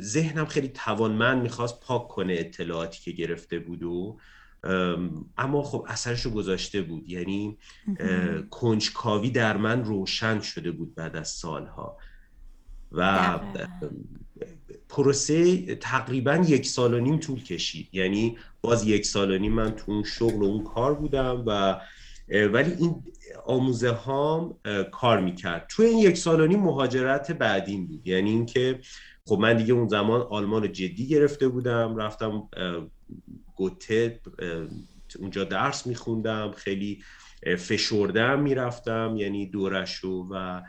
[0.00, 4.18] ذهنم خیلی توانمند می‌خواست پاک کنه اطلاعاتی که گرفته بود و
[5.38, 7.10] اما خب اثرش رو گذاشته بود.
[7.10, 7.58] یعنی
[8.50, 11.98] کنجکاوی در من روشن شده بود بعد از سالها.
[12.92, 13.38] و.
[14.88, 17.88] پروسه تقریبا یک سال و نیم طول کشید.
[17.92, 21.80] یعنی باز یک سال و نیم من تو اون شغل و اون کار بودم و
[22.28, 23.02] ولی این
[23.46, 24.54] آموزه هام
[24.92, 25.66] کار می‌کرد.
[25.70, 28.06] تو این یک سال و نیم مهاجرت بعدیم بود.
[28.06, 28.80] یعنی اینکه
[29.26, 31.96] خب من دیگه اون زمان آلمان رو جدی گرفته بودم.
[31.96, 32.48] رفتم
[33.56, 34.20] گوته
[35.18, 37.02] اونجا درس میخوندم خیلی
[37.58, 40.62] فشردم می‌رفتم یعنی دورشو و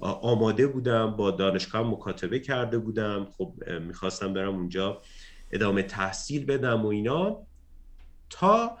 [0.00, 3.26] آماده بودم با دانشگاه مکاتبه کرده بودم.
[3.38, 5.02] خب می‌خواستم برم اونجا
[5.50, 7.36] ادامه تحصیل بدم و اینا.
[8.30, 8.78] تا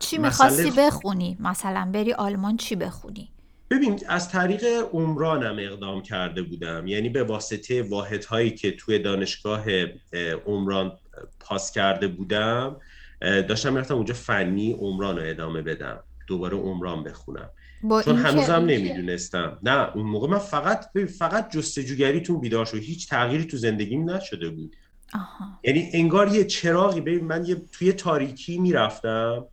[0.00, 3.28] چی می‌خواستی بخونی؟ مثلا بری آلمان چی بخونی؟
[3.70, 6.86] ببین از طریق عمرانم اقدام کرده بودم.
[6.86, 9.64] یعنی به واسطه واحدهایی که توی دانشگاه
[10.12, 10.98] اه، عمران
[11.40, 12.76] پاس کرده بودم
[13.20, 15.98] داشتم می‌رفتم اونجا فنی عمران رو ادامه بدم.
[16.26, 17.50] دوباره عمران بخونم.
[17.82, 19.58] با چون هنوزم نمی‌دونستم.
[19.62, 20.86] نه اون موقع من فقط
[21.18, 24.76] فقط جستجوگریتون بیدار شد هیچ تغییری تو زندگیم نشده بود.
[25.14, 25.60] آها.
[25.64, 29.44] یعنی انگار یه چراغی ببین من یه توی تاریکی می‌رفتم.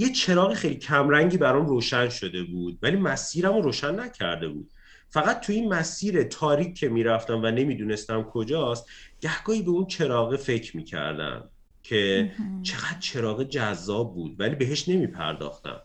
[0.00, 4.70] یه چراغ خیلی کمرنگی برام روشن شده بود ولی مسیرم رو روشن نکرده بود.
[5.08, 8.86] فقط توی این مسیر تاریک که می‌رفتم و نمی‌دونستم کجاست
[9.20, 11.50] گهگاهی به اون چراغ فکر می‌کردم
[11.82, 12.32] که
[12.62, 15.80] چقدر چراغ جذاب بود ولی بهش نمیپرداختم.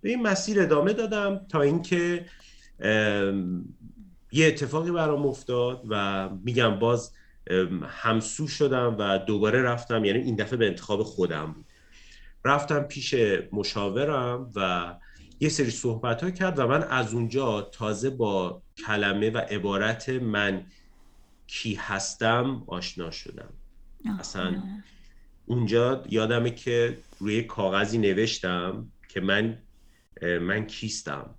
[0.00, 2.26] به این مسیر ادامه دادم تا اینکه
[4.32, 7.12] یه اتفاقی برام افتاد و میگم باز
[7.86, 11.64] همسو شدم و دوباره رفتم یعنی این دفعه به انتخاب خودم بود.
[12.44, 13.14] رفتم پیش
[13.52, 14.94] مشاورم و
[15.40, 20.66] یه سری صحبت ها کرد و من از اونجا تازه با کلمه و عبارت من
[21.46, 23.52] کی هستم آشنا شدم.
[24.18, 24.62] اصلا
[25.46, 29.58] اونجا یادمه که روی کاغذی نوشتم که من
[30.22, 31.34] من کیستم.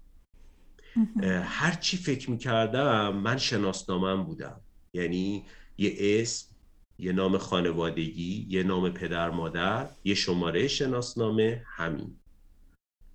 [1.43, 4.61] هر چی فکر می‌کردم من شناسنامم بودم.
[4.93, 5.45] یعنی
[5.77, 6.52] یه اسم
[6.99, 12.15] یه نام خانوادگی یه نام پدر مادر یه شماره شناسنامه همین.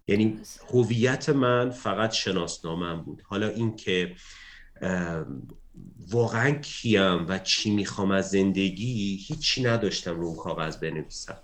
[0.09, 0.41] یعنی
[0.73, 3.23] هویت من فقط شناسنامم بود.
[3.25, 4.17] حالا اینکه
[6.11, 11.37] واقعا کیم و چی می‌خوام از زندگی هیچی نداشتم رو اون کاغذ بنویسم.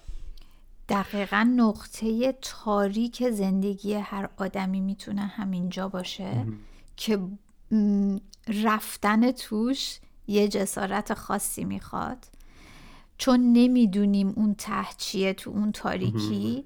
[0.89, 6.47] دقیقا نقطه تاریک زندگی هر آدمی می‌تونه همینجا باشه
[6.97, 7.19] که
[8.65, 12.19] رفتن توش یه جسارت خاصی می‌خواد.
[13.19, 16.65] چون نمی‌دونیم اون ته چیه تو اون تاریکی.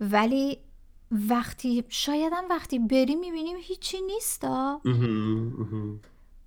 [0.00, 0.58] ولی
[1.28, 4.80] وقتی شایدم وقتی بریم می‌بینیم هیچی نیستا.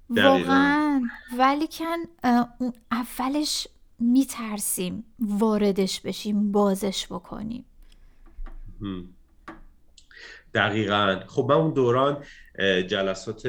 [0.09, 1.01] واقعا.
[1.37, 1.97] ولی کن
[2.59, 3.67] اون اولش
[3.99, 7.65] میترسیم واردش بشیم بازش بکنیم.
[10.53, 11.19] دقیقا.
[11.27, 12.23] خب من اون دوران
[12.87, 13.47] جلسات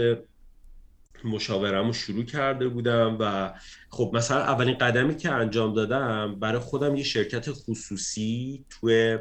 [1.25, 3.55] مشاورم رو شروع کرده بودم و
[3.91, 9.19] خب مثلا اولین قدمی که انجام دادم برای خودم یه شرکت خصوصی توی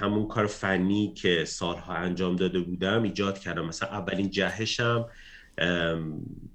[0.00, 3.66] همون کار فنی که سالها انجام داده بودم ایجاد کردم.
[3.66, 5.08] مثلا اولین جهشم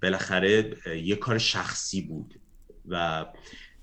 [0.02, 2.40] بالاخره یه کار شخصی بود
[2.88, 3.26] و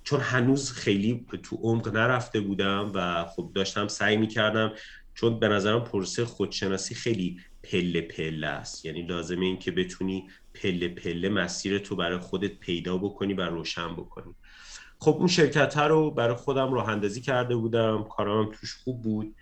[0.03, 4.73] چون هنوز خیلی تو عمق نرفته بودم و خب داشتم سعی می‌کردم
[5.13, 7.37] چون به نظرم پروسه خودشناسی خیلی
[7.71, 8.85] پله پله است.
[8.85, 13.93] یعنی لازمه این که بتونی پله پله مسیر تو برای خودت پیدا بکنی و روشن
[13.93, 14.35] بکنی.
[14.99, 18.03] خب اون شرکت رو برای خودم راه اندازی کرده بودم.
[18.03, 19.35] کارام توش خوب بود.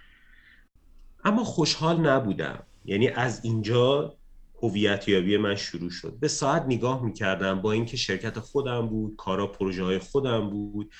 [1.23, 2.63] اما خوشحال نبودم.
[2.85, 4.15] یعنی از اینجا
[4.61, 6.17] هویت یابی من شروع شد.
[6.19, 10.91] به ساعت نگاه می‌کردم با اینکه شرکت خودم بود کارا پروژه های خودم بود.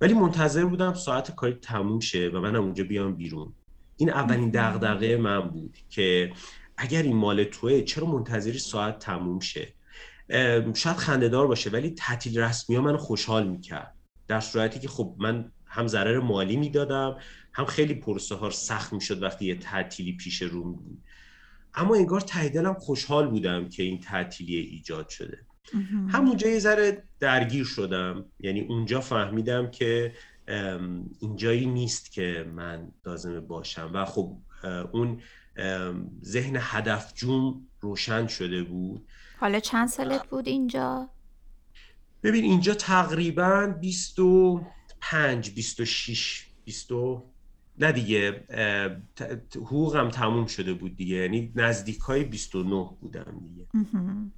[0.00, 3.52] ولی منتظر بودم ساعت کاری تموم شه و منم اونجا بیام بیرون.
[3.96, 6.32] این اولین دغدغه من بود که
[6.76, 9.72] اگر این مال توه چرا منتظری ساعت تموم شه؟
[10.74, 13.94] شاید خندهدار باشه ولی تعطیل رسمی ها منو خوشحال می‌کرد.
[14.28, 17.16] در صورتی که خب من هم ضرر مالی می‌دادم
[17.52, 21.02] هم خیلی پروسه ها سخت می‌شد وقتی یه تعطیلی پیش رو بود
[21.74, 25.38] اما انگار ته دلم خوشحال بودم که این تعطیلی ایجاد شده.
[26.08, 28.24] همونجا یه ذره درگیر شدم.
[28.40, 30.12] یعنی اونجا فهمیدم که
[31.20, 33.90] اینجایی نیست که من لازمه باشم.
[33.94, 34.36] و خب
[34.92, 35.20] اون
[36.24, 39.06] ذهن هدف جون روشن شده بود.
[39.40, 41.10] حالا چند سالت بود اینجا؟
[42.22, 46.92] ببین اینجا تقریبا 25 26 20
[47.78, 48.44] نه دیگه
[49.54, 51.16] حقوقم تموم شده بود دیگه.
[51.16, 53.66] یعنی نزدیک های 29 بودم دیگه.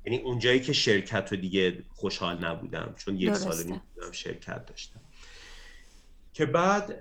[0.05, 3.81] یعنی اونجایی که شرکت رو دیگه خوشحال نبودم چون یک سال نیم
[4.13, 5.01] شرکت داشتم.
[6.33, 6.99] که بعد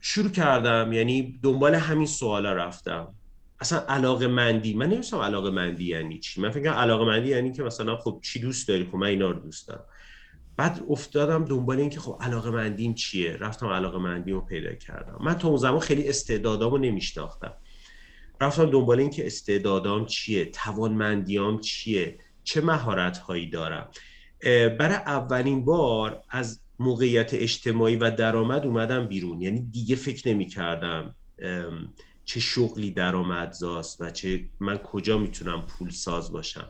[0.00, 3.14] شروع کردم یعنی دنبال همین سوالا رفتم.
[3.60, 6.40] اصلا علاقه مندی من نمیستم علاقه مندی یعنی چی.
[6.40, 9.40] من فکر علاقه مندی یعنی که مثلا خب چی دوست داری؟ خب من اینا رو
[9.40, 9.84] دوست دارم.
[10.56, 15.18] بعد افتادم دنبال این که خب علاقه مندیم چیه؟ رفتم علاقه مندی رو پیدا کردم.
[15.20, 17.52] من تا اون زمان خیلی استعدادامو نمیشناختم.
[18.40, 23.88] رفتم دنبال این که استعدادام چیه توانمندیام چیه چه مهارت هایی دارم
[24.78, 29.40] برای اولین بار از موقعیت اجتماعی و درآمد اومدم بیرون.
[29.40, 31.14] یعنی دیگه فکر نمی کردم
[32.24, 36.68] چه شغلی درآمدزاست و چه من کجا می‌تونم پول ساز باشم.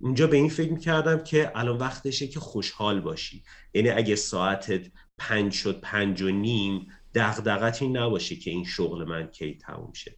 [0.00, 3.42] اونجا به این فکر می‌کردم که الان وقتشه که خوشحال باشی.
[3.74, 4.86] یعنی اگه ساعتت
[5.18, 10.16] پنج شد پنج و نیم دغدغت این نباشه که این شغل من کی تموم شه.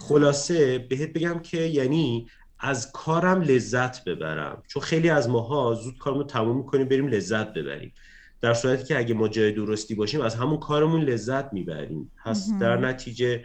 [0.00, 4.62] خلاصه بهت بگم که یعنی از کارم لذت ببرم.
[4.66, 7.92] چون خیلی از ماها زود کارمو تموم می‌کنیم بریم لذت ببریم.
[8.40, 12.12] در صورتی که اگه ما جای درستی باشیم از همون کارمون لذت می‌بریم.
[12.24, 13.44] پس در نتیجه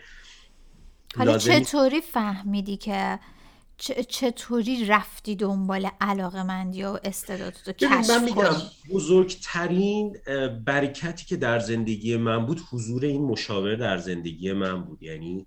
[1.15, 3.19] حالا چطوری فهمیدی که
[4.09, 8.55] چطوری رفتی دنبال علاقه مندی و استعدادت رو کشف من میگم
[8.93, 10.17] بزرگترین
[10.65, 15.03] برکتی که در زندگی من بود حضور این مشاور در زندگی من بود.
[15.03, 15.45] یعنی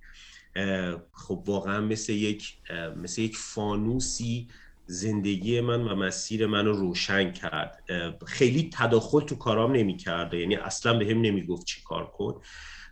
[1.13, 2.55] خب واقعا مثل یک
[2.97, 4.49] مثل یک فانوسی
[4.87, 7.85] زندگی من و مسیر منو روشن کرد.
[8.27, 12.41] خیلی تداخل تو کارام نمی کرده یعنی اصلا به هم نمی گفت چی کار کن.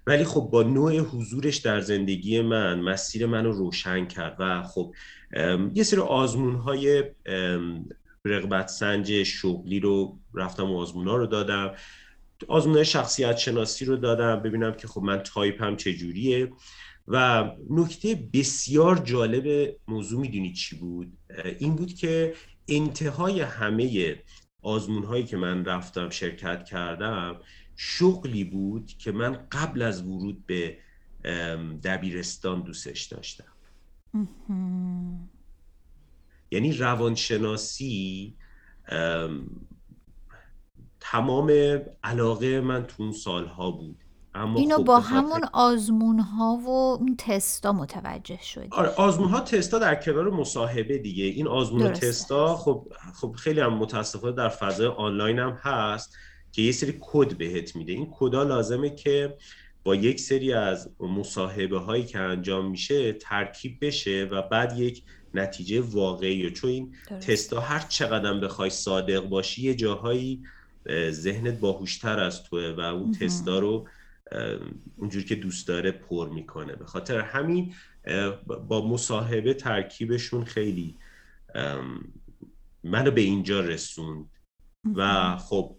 [0.07, 4.95] ولی خب با نوع حضورش در زندگی من مسیر منو روشن کرد و خب
[5.75, 7.05] یه سری آزمون های
[8.25, 11.75] رغبت سنج شغلی رو رفتم آزمونا رو دادم.
[12.49, 14.43] آزمون شخصیت شناسی رو دادم.
[14.43, 16.53] ببینم که خب من تایپ هم چجوریه.
[17.09, 21.19] و نکته بسیار جالب موضوع می‌دونی چی بود؟
[21.59, 22.35] این بود که
[22.69, 24.17] انتهای همه
[24.63, 27.41] آزمون هایی که من رفتم شرکت کردم
[27.77, 30.79] شغلی بود که من قبل از ورود به
[31.85, 33.53] دبیرستان دوستش داشتم.
[36.51, 38.35] یعنی روانشناسی
[41.01, 41.51] تمام
[42.03, 44.02] علاقه من تو اون سالها بود.
[44.35, 48.69] اما اینو خب با همون آزمون ها و اون تستا متوجه شدی.
[48.71, 51.25] آره آزمون ها تستا در کنار مصاحبه دیگه.
[51.25, 52.87] این آزمون ها تستا خب
[53.21, 56.17] خب خیلی هم متاسفانه در فضای آنلاین هم هست
[56.53, 57.93] که یه سری کد بهت میده.
[57.93, 59.37] این کدا لازمه که
[59.85, 65.03] با یک سری از مصاحبه هایی که انجام میشه ترکیب بشه و بعد یک
[65.35, 70.43] نتیجه واقعی چون این تستا هر چقدر بخوای صادق باشی یه جاهایی
[71.11, 73.89] ذهنت باهوشتر از توه و اون تستا رو
[74.97, 76.77] اونجوری که دوست داره پر می‌کنه.
[76.77, 77.75] به خاطر همین
[78.69, 80.99] با مصاحبه ترکیبشون خیلی
[82.85, 84.31] منو به اینجا رسوند.
[84.95, 85.77] و خب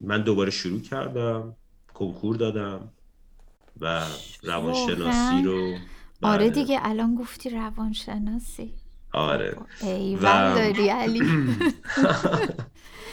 [0.00, 1.56] من دوباره شروع کردم
[1.94, 2.92] کنکور دادم
[3.80, 4.06] و
[4.42, 5.78] روانشناسی رو
[6.22, 6.50] آره بله.
[6.50, 8.74] دیگه الان گفتی روانشناسی.
[9.12, 9.56] آره.
[9.82, 11.22] ایول داری علی.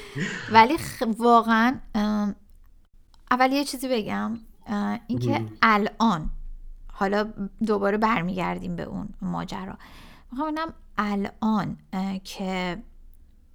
[0.54, 0.78] ولی
[1.18, 1.80] واقعا
[3.32, 4.40] اول یه چیزی بگم
[5.08, 6.30] اینکه الان
[6.92, 7.34] حالا
[7.66, 9.78] دوباره برمیگردیم به اون ماجرا.
[10.32, 11.78] می‌خوام ببینم الان
[12.24, 12.84] که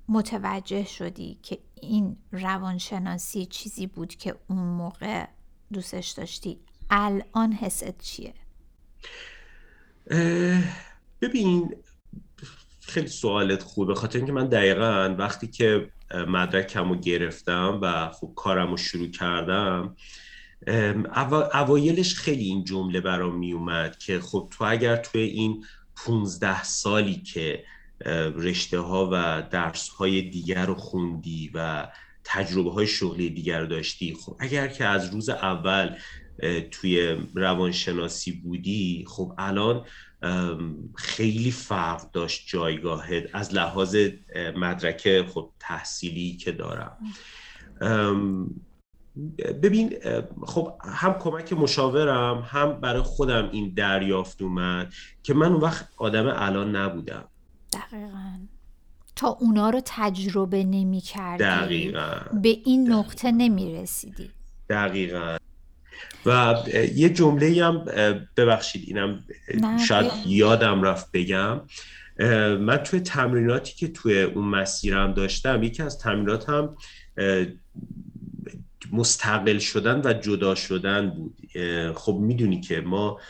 [0.08, 5.26] متوجه شدی که این روانشناسی چیزی بود که اون موقع
[5.72, 6.58] دوستش داشتی.
[6.90, 8.34] الان حست چیه؟
[11.20, 11.76] ببین
[12.80, 13.94] خیلی سوالت خوبه.
[13.94, 15.90] خاطر اینکه من دقیقا وقتی که
[16.28, 19.96] مدرکم رو گرفتم و خب کارم رو شروع کردم.
[21.54, 25.64] اوایلش خیلی این جمله برام می اومد که خب تو اگر توی این
[25.96, 27.64] 15 سالی که
[28.36, 31.88] رشته ها و درس های دیگر رو خوندی و
[32.24, 35.96] تجربه های شغلی دیگر رو داشتی خب اگر که از روز اول
[36.70, 39.84] توی روانشناسی بودی خب الان
[40.94, 43.96] خیلی فرق داشت جایگاهت از لحاظ
[44.56, 46.96] مدرک خب تحصیلی که دارم.
[49.62, 49.94] ببین
[50.46, 56.26] خب هم کمک مشاورم هم برای خودم این دریافت اومد که من اون وقت آدم
[56.36, 57.24] الان نبودم.
[57.72, 58.38] دقیقا.
[59.16, 62.12] تا اونا رو تجربه نمی کردی دقیقا.
[62.42, 64.30] به این نقطه نمی رسیدی
[64.68, 65.36] دقیقا.
[66.26, 66.56] و
[66.94, 67.84] یه جمله هم
[68.36, 69.24] ببخشید اینم
[69.88, 71.60] شاید یادم رفت بگم.
[72.60, 76.76] من توی تمریناتی که توی اون مسیرم داشتم یکی از تمریناتم
[78.92, 81.36] مستقل شدن و جدا شدن بود.
[81.94, 83.20] خب می‌دونی که ما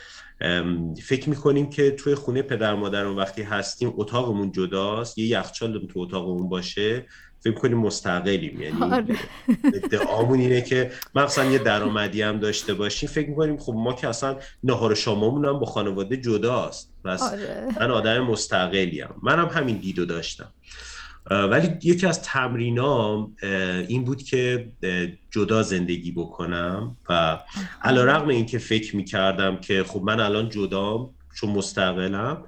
[1.03, 6.49] فکر می‌کنیم که توی خونه پدر مادرمون وقتی هستیم اتاقمون جداست یه یخچال تو اتاقمون
[6.49, 7.05] باشه.
[7.39, 9.15] فکر کنیم مستقلیم یعنی آره.
[9.63, 13.09] ادعامون اینه که مثلا یه درآمدی هم داشته باشیم.
[13.09, 16.93] فکر می‌کنیم خب ما که اصلا نهار شامامون هم با خانواده جداست.
[17.05, 17.67] پس آره.
[17.79, 19.07] من آدم مستقلیم.
[19.23, 20.51] منم هم همین دیدو داشتم.
[21.31, 23.35] ولی یکی از تمرینام
[23.87, 24.71] این بود که
[25.31, 27.39] جدا زندگی بکنم و
[27.81, 32.43] علا رقم این که فکر می‌کردم که خب من الان جدام چون مستقلم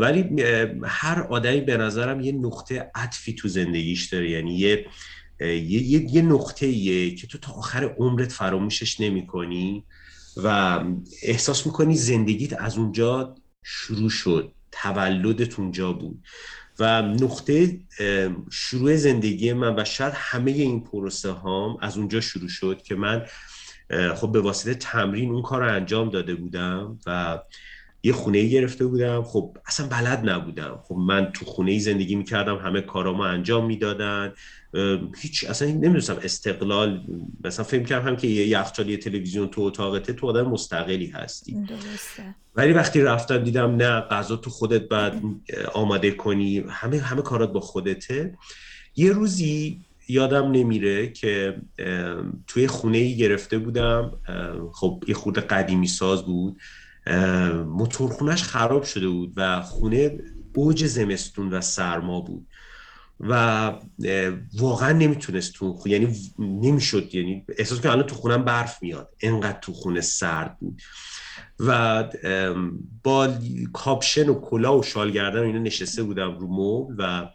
[0.00, 0.42] ولی
[0.84, 4.30] هر آدمی به نظرم یه نقطه عطفی تو زندگیش داره.
[4.30, 4.86] یعنی یه
[5.40, 9.84] یه, یه نقطه یه که تو تا آخر عمرت فراموشش نمی کنی
[10.36, 10.80] و
[11.22, 16.22] احساس می‌کنی زندگیت از اونجا شروع شد تولدت اونجا بود.
[16.78, 17.80] و نقطه
[18.50, 23.26] شروع زندگی من و شاید همه این پروسه هام از اونجا شروع شد که من
[24.14, 27.38] خب به واسطه تمرین اون کار رو انجام داده بودم و
[28.02, 29.22] یه خونه گرفته بودم.
[29.22, 30.80] خب اصلا بلد نبودم.
[30.82, 34.32] خب من تو خونه زندگی می‌کردم همه کارامو انجام می‌دادن.
[35.18, 37.02] هیچ اصلا نمی‌دونستم استقلال
[37.44, 41.52] مثلا فکر کردم هم که یه یخچال یه تلویزیون تو اتاقته تو آدم مستقلی هستی.
[41.52, 42.34] درسته.
[42.56, 45.22] ولی وقتی رفتم دیدم نه غذا تو خودت بعد
[45.74, 46.64] آماده کنی.
[46.68, 48.34] همه همه کارات با خودته.
[48.96, 51.56] یه روزی یادم نمیره که
[52.46, 54.12] توی خونه ای گرفته بودم.
[54.72, 56.56] خب یه خورده قدیمی ساز بود.
[57.66, 60.18] موتورخونهش خراب شده بود و خونه
[60.54, 62.46] اوج زمستون و سرما بود
[63.20, 63.72] و
[64.58, 69.58] واقعا نمی‌تونست تو خونه یعنی نمی‌شد یعنی احساس که الان تو خونم برف میاد انقدر
[69.60, 70.82] تو خونه سرد بود
[71.58, 72.04] و
[73.02, 73.28] با
[73.72, 77.28] کاپشن و کلا و شال گردن اینا نشسته بودم رو مبل و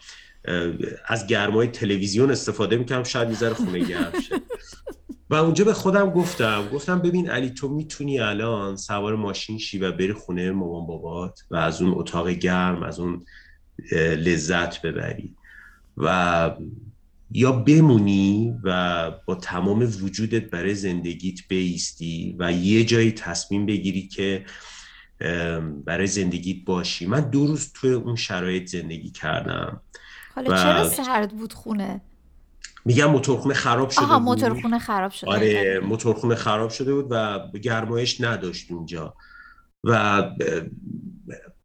[1.08, 4.36] از گرمای تلویزیون استفاده می‌کنم شاید می‌ذاره خونه گرم شه.
[5.30, 9.92] و اونجا به خودم گفتم گفتم ببین علی تو می‌تونی الان سوار ماشین شی و
[9.92, 13.26] بری خونه مامان بابات و از اون اتاق گرم از اون
[14.18, 15.36] لذت ببری
[15.98, 16.52] و
[17.32, 24.46] یا بمونی و با تمام وجودت برای زندگیت بیستی و یه جایی تصمیم بگیری که
[25.86, 27.06] برای زندگیت باشی.
[27.06, 29.82] من دو روز توی اون شرایط زندگی کردم.
[30.36, 32.02] حالا چرا سرد بود خونه؟
[32.86, 38.22] میگم موتورخونه خراب شده آها موتورخونه خراب شده آره موتورخونه خراب شده بود و گرمایش
[38.22, 39.14] نداشت اونجا
[39.84, 40.24] و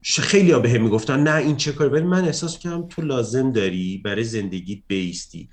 [0.03, 3.53] خیلی ها به هم می‌گفتن نه این چه کاری؟ ولی من احساس کردم تو لازم
[3.53, 5.49] داری برای زندگیت بیستی.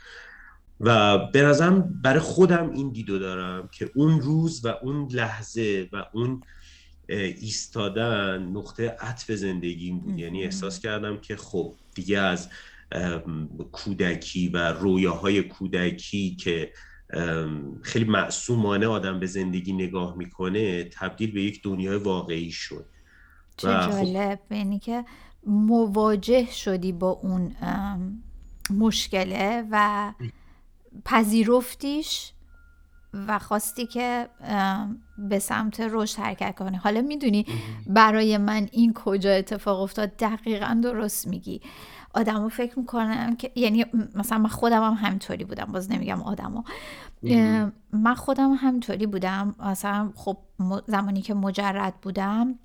[0.79, 6.05] و به نظرم برای خودم این دیدو دارم که اون روز و اون لحظه و
[6.13, 6.41] اون
[7.09, 10.19] ایستادن نقطه عطف زندگیم بود.
[10.19, 12.49] یعنی احساس کردم که خب دیگه از
[13.71, 16.71] کودکی و رویاهای کودکی که
[17.81, 22.85] خیلی معصومانه آدم به زندگی نگاه می‌کنه تبدیل به یک دنیای واقعی شد.
[23.57, 24.39] چه خب جالب.
[24.51, 25.05] یعنی که
[25.45, 27.55] مواجه شدی با اون
[28.69, 30.13] مشکله و
[31.05, 32.31] پذیرفتیش
[33.13, 34.29] و خواستی که
[35.17, 36.77] به سمت رشد حرکت کنی.
[36.77, 37.45] حالا می‌دونی
[37.87, 41.61] برای من این کجا اتفاق افتاد؟ دقیقا درست میگی.
[42.17, 46.63] آدما فکر می‌کنن که یعنی مثلا من خودم هم همینطوری بودم باز نمیگم آدما
[47.91, 49.55] من خودم همینطوری بودم.
[49.59, 50.37] مثلا خب
[50.87, 52.55] زمانی که مجرد بودم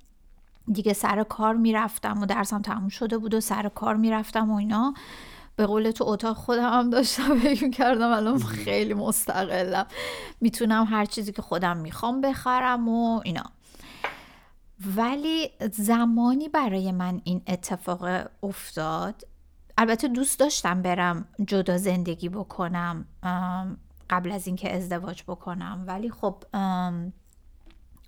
[0.73, 4.93] دیگه سر کار می‌رفتم و درسم تموم شده بود و سر کار می‌رفتم و اینا.
[5.55, 9.85] به قول تو اتاق خودم هم داشتم فکر کردم الان خیلی مستقلم.
[10.41, 13.43] می‌تونم هر چیزی که خودم می‌خوام بخرم و اینا.
[14.95, 19.23] ولی زمانی برای من این اتفاق افتاد
[19.77, 23.05] البته دوست داشتم برم جدا زندگی بکنم
[24.09, 25.83] قبل از اینکه ازدواج بکنم.
[25.87, 26.43] ولی خب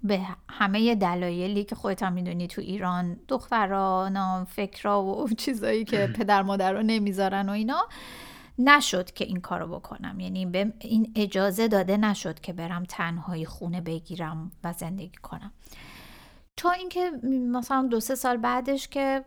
[0.03, 6.41] به همه دلایلی که خودت هم می‌دونی تو ایران دختران فکرا و چیزایی که پدر
[6.41, 7.88] مادر رو نمی‌ذارن و اینا
[8.59, 10.20] نشد که این کارو بکنم.
[10.20, 15.51] یعنی به این اجازه داده نشد که برم تنهایی خونه بگیرم و زندگی کنم.
[16.57, 17.11] تا اینکه
[17.51, 19.26] مثلا دو سه سال بعدش که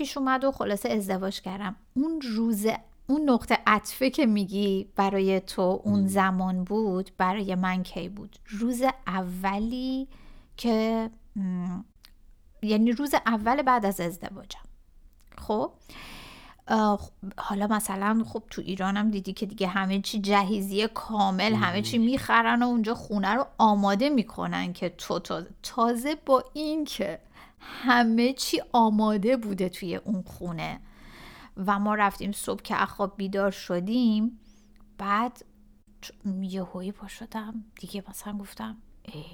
[0.00, 1.76] پیش اومد و خلاصه ازدواج کردم.
[1.94, 2.66] اون روز
[3.06, 8.82] اون نقطه عطفه که میگی برای تو اون زمان بود برای من کی بود؟ روز
[9.06, 10.08] اولی
[10.56, 11.10] که
[12.62, 14.60] یعنی روز اول بعد از ازدواجم.
[15.38, 15.72] خب؟
[17.38, 22.62] حالا مثلا خب تو ایرانم دیدی که دیگه همه چی جهیزی کامل همه چی می‌خرن
[22.62, 25.20] و اونجا خونه رو آماده می‌کنن که تو
[25.62, 27.18] تازه با این که
[27.60, 30.80] همه چی آماده بوده توی اون خونه.
[31.66, 34.40] و ما رفتیم صبح که اخواب بیدار شدیم
[34.98, 35.44] بعد
[36.40, 37.64] یه هایی پا شدم.
[37.80, 39.24] دیگه مثلا گفتم ای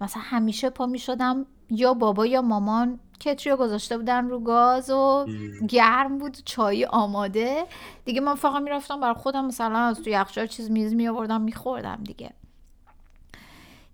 [0.00, 5.26] مثلا همیشه پا می شدم یا بابا یا مامان کتری گذاشته بودن رو گاز و
[5.68, 7.66] گرم بود چای آماده.
[8.04, 12.04] دیگه من فقط می‌رفتم برای خودم مثلا از تو یخچال چیز میز می آوردم میخوردم
[12.04, 12.32] دیگه.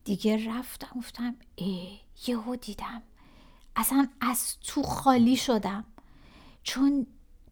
[0.05, 3.03] دیگه رفتم گفتم ای یهو دیدم
[3.77, 5.85] اصلا از تو خالی شدم.
[6.63, 7.07] چون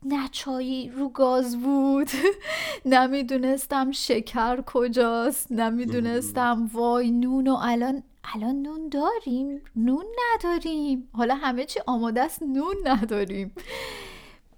[0.05, 2.11] نه چایی رو گاز بود
[2.85, 8.03] نمی‌دونستم شکر کجاست نمی‌دونستم وای نون و الان
[8.35, 10.05] الان نون داریم نون
[10.35, 11.09] نداریم.
[11.13, 13.53] حالا همه چی آماده است نون نداریم.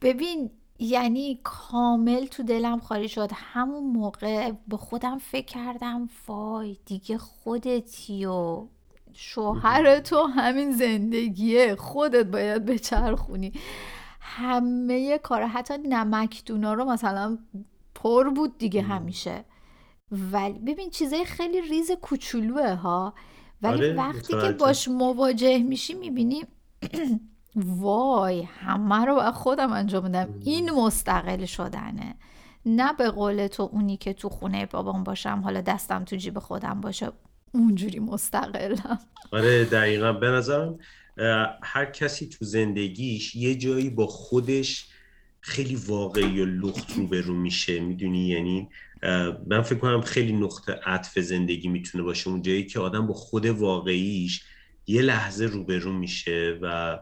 [0.03, 3.31] ببین یعنی کامل تو دلم خالی شد.
[3.35, 8.67] همون موقع به خودم فکر کردم وای دیگه خودتی و
[9.15, 11.75] شوهر تو همین زندگیه.
[11.77, 13.53] خودت باید بچرخونی.
[14.21, 17.39] همه کار حتی نمکدونا رو مثلا
[17.95, 19.45] پر بود دیگه همیشه.
[20.11, 23.15] ولی ببین چیزای خیلی ریز کوچولوه ها.
[23.63, 26.45] ولی آره، وقتی که باش مواجه میشی می‌بینی
[27.57, 32.15] وای همه رو خودم انجام بدم این مستقل شدنه.
[32.67, 36.81] نه به قول تو اونی که تو خونه بابام باشم حالا دستم تو جیب خودم
[36.81, 37.13] باشه.
[37.55, 38.99] اونجوری مستقلم.
[39.33, 40.13] آره دقیقا.
[40.13, 40.79] به نظرم
[41.63, 44.87] هر کسی تو زندگیش یه جایی با خودش
[45.41, 48.69] خیلی واقعی و لخت رو به رو میشه می‌دونی؟ یعنی
[49.47, 52.31] من فکر کنم خیلی نقطه عطف زندگی می‌تونه باشه.
[52.31, 54.45] اون جایی که آدم با خود واقعیش
[54.87, 56.99] یه لحظه روبرو میشه و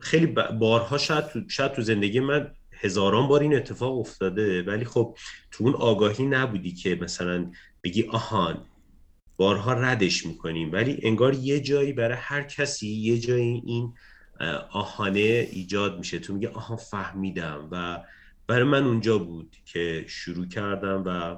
[0.00, 0.26] خیلی
[0.58, 4.62] بارها شاید تو, شاید تو زندگی من هزاران بار این اتفاق افتاده.
[4.62, 5.16] ولی خب
[5.50, 7.50] تو اون آگاهی نبودی که مثلا
[7.84, 8.66] بگی آهان
[9.40, 10.72] بارها ردش می‌کنیم.
[10.72, 13.94] ولی انگار یه جایی برای هر کسی یه جایی این
[14.70, 16.18] آهانه ایجاد میشه.
[16.18, 17.68] تو میگه آها فهمیدم.
[17.70, 18.00] و
[18.46, 21.36] برای من اونجا بود که شروع کردم و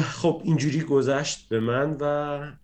[0.00, 2.04] خب اینجوری گذشت به من و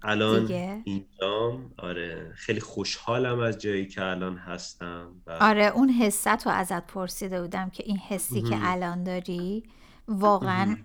[0.02, 0.52] الان
[0.84, 1.72] اینجام.
[1.78, 5.32] آره خیلی خوشحالم از جایی که الان هستم و...
[5.40, 9.62] آره اون حست رو ازت پرسیده بودم که این حسی که الان داری
[10.08, 10.76] واقعا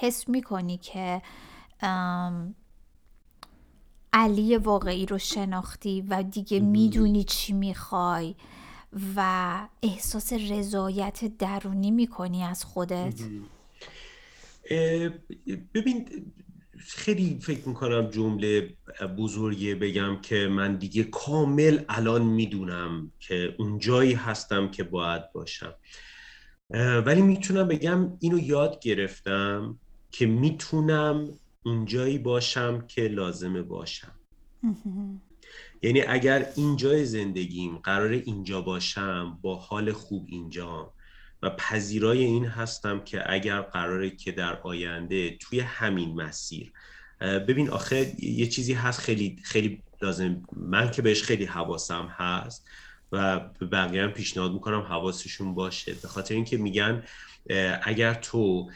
[0.00, 1.22] حس می‌کنی که
[4.12, 8.34] علی واقعی رو شناختی و دیگه می‌دونی چی می‌خوای
[9.16, 13.20] و احساس رضایت درونی می‌کنی از خودت.
[15.74, 16.08] ببین
[16.78, 18.74] خیلی فکر می‌کنم جمله
[19.18, 25.74] بزرگی بگم که من دیگه کامل الان می‌دونم که اونجایی هستم که باید باشم.
[27.06, 29.78] ولی می‌تونم بگم اینو یاد گرفتم
[30.10, 31.28] که می‌تونم
[31.66, 34.12] اونجایی باشم که لازمه باشم.
[35.82, 40.92] یعنی اگر اینجای زندگیم قرار اینجا باشم با حال خوب اینجا
[41.42, 46.72] و پذیرای این هستم که اگر قراره که در آینده توی همین مسیر
[47.20, 52.66] ببین آخه یه چیزی هست خیلی خیلی لازم من که بهش خیلی حواسم هست
[53.12, 55.94] و به بقیه هم پیشنهاد می‌کنم حواسشون باشه.
[56.02, 57.02] به خاطر اینکه میگن
[57.82, 58.70] اگر تو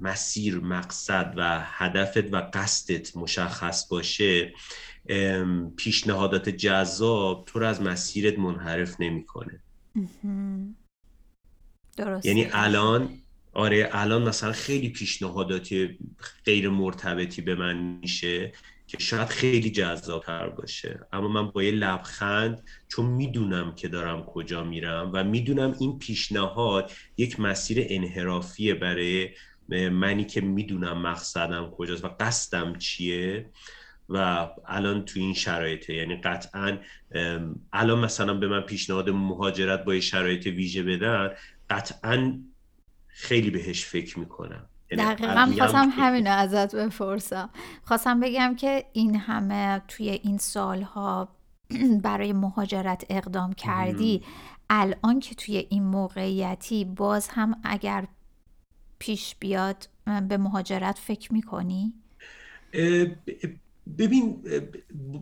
[0.00, 4.52] مسیر مقصد و هدفت و قصدت مشخص باشه
[5.76, 9.62] پیشنهادات جذاب تو رو از مسیرت منحرف نمی‌کنه.
[11.96, 13.08] درست یعنی الان
[13.52, 15.98] آره الان مثلا خیلی پیشنهاداتی
[16.44, 18.52] غیر مرتبطی به من میشه.
[18.86, 21.00] که شاید خیلی جذابتر باشه.
[21.12, 26.92] اما من با یه لبخند چون می‌دونم که دارم کجا میرم و می‌دونم این پیشنهاد
[27.16, 29.28] یک مسیر انحرافیه برای
[29.90, 33.50] منی که می‌دونم مقصدم کجاست و قصدم چیه
[34.08, 35.94] و الان تو این شرایطه.
[35.94, 36.78] یعنی قطعا
[37.72, 41.30] الان مثلا به من پیشنهاد مهاجرت با شرایط ویژه بدن
[41.70, 42.40] قطعا
[43.06, 44.68] خیلی بهش فکر می‌کنم.
[44.90, 45.52] دقیقا.
[45.58, 47.50] خواستم همینو ازت بپرسم.
[47.82, 51.28] خواستم بگم که این همه توی این سالها
[52.02, 54.22] برای مهاجرت اقدام کردی
[54.70, 58.06] الان که توی این موقعیتی باز هم اگر
[58.98, 59.88] پیش بیاد
[60.28, 61.94] به مهاجرت فکر می‌کنی؟
[63.98, 64.42] ببین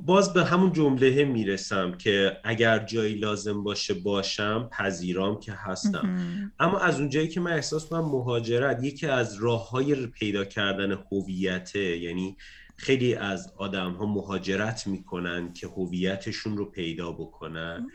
[0.07, 6.19] باز به همون جمله می‌رسم که اگر جایی لازم باشه باشم پذیرام که هستم.
[6.61, 11.99] اما از اونجایی که من احساس کنم مهاجرت یکی از راه های پیدا کردن هویته
[11.99, 12.37] یعنی
[12.77, 17.87] خیلی از آدم ها مهاجرت می‌کنن که هویتشون رو پیدا بکنن.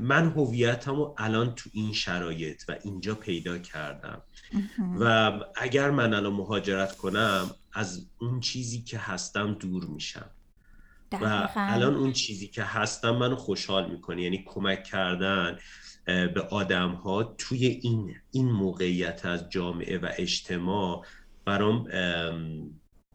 [0.00, 4.22] من هویتم رو الان تو این شرایط و اینجا پیدا کردم.
[5.00, 10.30] و اگر من الان مهاجرت کنم از اون چیزی که هستم دور میشم.
[11.12, 14.22] و الان اون چیزی که هستم منو خوشحال می‌کنه.
[14.22, 15.58] یعنی کمک کردن
[16.06, 21.06] به آدم ها توی این این موقعیت از جامعه و اجتماع
[21.44, 21.88] برام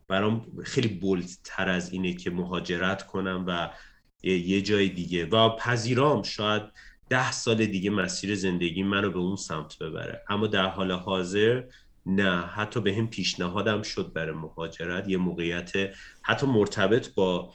[0.08, 3.70] برام خیلی بولتر از اینه که مهاجرت کنم و
[4.24, 5.26] یه جای دیگه.
[5.26, 6.64] و پذیرام شاید
[7.10, 10.24] ده سال دیگه مسیر زندگی منو به اون سمت ببره.
[10.30, 11.64] اما در حال حاضر
[12.08, 15.10] نه حتی به هم پیشنهادم شد برای مهاجرت.
[15.10, 15.72] یه موقعیت
[16.22, 17.54] حتی مرتبط با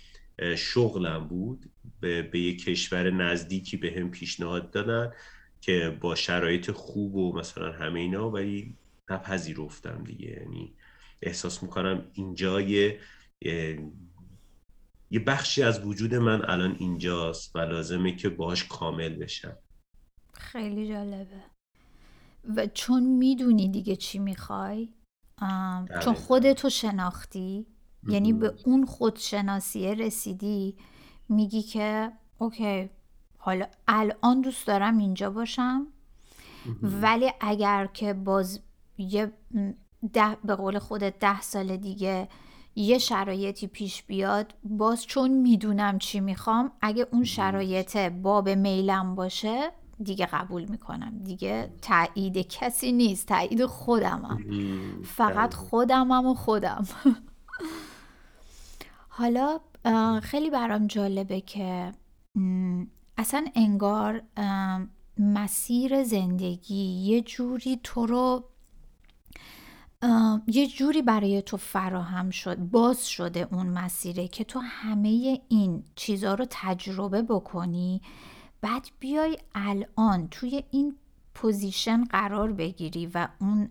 [0.56, 1.70] شغلم بود.
[2.00, 5.12] به, به یه کشور نزدیکی به هم پیشنهاد دادن
[5.60, 8.76] که با شرایط خوب و مثلا همه اینا ولی
[9.10, 10.28] نپذیرفتم دیگه.
[10.28, 10.74] یعنی
[11.22, 13.00] احساس می‌کنم اینجا یه
[15.10, 19.58] یه بخشی از وجود من الان اینجاست و لازمه که باش کامل بشم.
[20.34, 21.51] خیلی جالبه.
[22.56, 24.88] و چون می‌دونی دیگه چی می‌خوای
[26.02, 27.66] چون خودتو شناختی
[28.08, 30.76] یعنی به اون خودشناسیه رسیدی
[31.28, 32.90] میگی که اوکی
[33.38, 35.86] حالا الان دوست دارم اینجا باشم
[36.82, 38.60] ولی اگر که باز
[38.98, 39.32] یه
[40.12, 42.28] ده به قول خودت ده سال دیگه
[42.74, 49.70] یه شرایطی پیش بیاد باز چون می‌دونم چی می‌خوام اگه اون شرایط باب میلم باشه
[50.02, 51.18] دیگه قبول می‌کنم.
[51.24, 53.28] دیگه تایید کسی نیست.
[53.28, 54.38] تایید خودمم.
[55.04, 56.84] فقط خودمم و خودم.
[59.08, 59.60] حالا
[60.22, 61.92] خیلی برام جالبه که
[63.18, 64.22] اصلا انگار
[65.18, 68.44] مسیر زندگی یه جوری تو رو
[70.46, 76.34] یه جوری برای تو فراهم شد باز شده اون مسیره که تو همه این چیزها
[76.34, 78.00] رو تجربه بکنی.
[78.62, 80.96] بعد بیای الان توی این
[81.34, 83.70] پوزیشن قرار بگیری و اون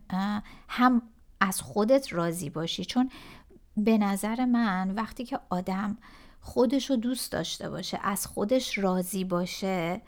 [0.70, 1.02] هم
[1.40, 2.86] از خودت راضی باشی.
[2.86, 3.10] چون
[3.78, 5.98] به نظر من وقتی که آدم
[6.42, 10.02] خودش رو دوست داشته باشه از خودش راضی باشه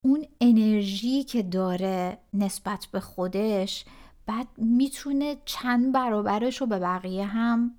[0.00, 3.84] اون انرژی که داره نسبت به خودش
[4.26, 7.74] بعد می‌تونه چند برابرش رو به بقیه هم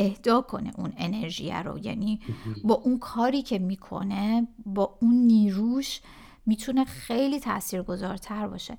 [0.00, 1.78] اهدا کنه اون انرژی رو.
[1.78, 2.20] یعنی
[2.64, 6.00] با اون کاری که می‌کنه با اون نیروش
[6.46, 8.78] می‌تونه خیلی تاثیرگذارتر باشه.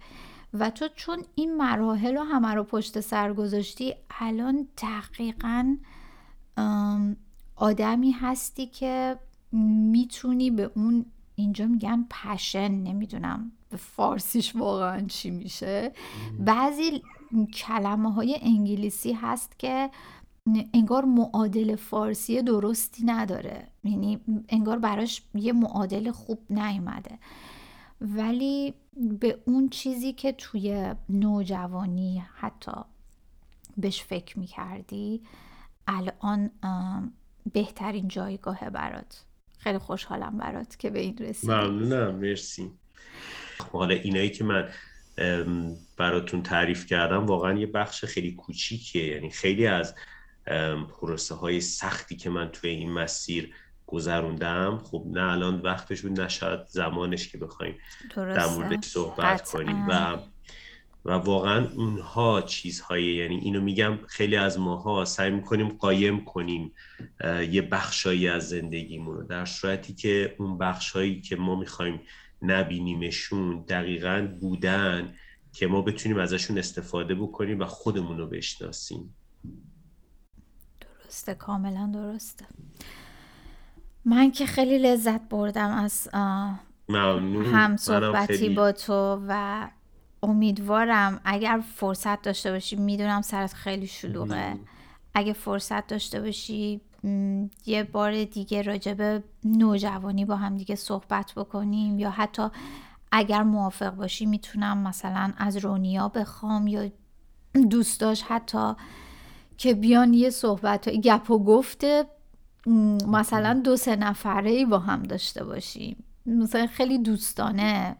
[0.53, 5.77] و تو چون این مراحل رو همه رو پشت سر گذاشتی الان دقیقا
[7.55, 9.17] آدمی هستی که
[9.91, 11.05] می‌تونی به اون
[11.35, 15.91] اینجا میگن پشن نمی‌دونم به فارسیش واقعا چی میشه.
[16.39, 17.01] بعضی
[17.53, 19.89] کلمه های انگلیسی هست که
[20.73, 23.67] انگار معادل فارسی درستی نداره.
[23.83, 24.19] یعنی
[24.49, 27.19] انگار براش یه معادل خوب نیومده.
[28.01, 28.73] ولی
[29.19, 32.71] به اون چیزی که توی نوجوانی حتی
[33.77, 35.21] بهش فکر می‌کردی
[35.87, 36.49] الان
[37.53, 39.25] بهترین جایگاه برات.
[39.57, 41.53] خیلی خوشحالم برات که به این رسیدی.
[41.53, 42.15] ممنونم.
[42.15, 42.71] مرسی.
[43.71, 44.69] حالا اینایی که من
[45.97, 48.99] براتون تعریف کردم واقعا یه بخش خیلی کوچیکه.
[48.99, 49.95] یعنی خیلی از
[50.99, 53.53] پروسه های سختی که من توی این مسیر
[53.87, 54.77] گذروندم.
[54.77, 57.75] خب نه الان وقتش بود نه شاید زمانش که بخوایم
[58.15, 59.87] در موردش صحبت کنیم.
[59.87, 60.17] و
[61.05, 66.73] و واقعا اونها چیزهایی یعنی اینو میگم خیلی از ماها سعی می‌کنیم قایم کنیم
[67.51, 69.23] یه بخشایی از زندگیمون رو.
[69.23, 71.99] در صورتی که اون بخشایی که ما می‌خوایم
[72.41, 75.13] نبینیمشون دقیقا بودن
[75.53, 79.15] که ما بتونیم ازشون استفاده بکنیم و خودمون رو بشناسیم.
[81.11, 82.45] درسته کاملا درسته.
[84.05, 89.67] من که خیلی لذت بردم از هم صحبتی با تو و
[90.23, 94.59] امیدوارم اگر فرصت داشته باشی می‌دونم سرت خیلی شلوغه.
[95.13, 96.81] اگه فرصت داشته باشی
[97.65, 101.99] یه بار دیگه راجب نوجوانی با هم دیگه صحبت بکنیم.
[101.99, 102.47] یا حتی
[103.11, 106.89] اگر موافق باشی می‌تونم مثلا از رونیا بخوام یا
[107.69, 108.73] دوستاش حتی
[109.57, 112.05] که بیان یه صحبت گپ و گفته
[113.07, 116.03] مثلا دو سه نفره ای با هم داشته باشیم.
[116.25, 117.95] مثلا خیلی دوستانه.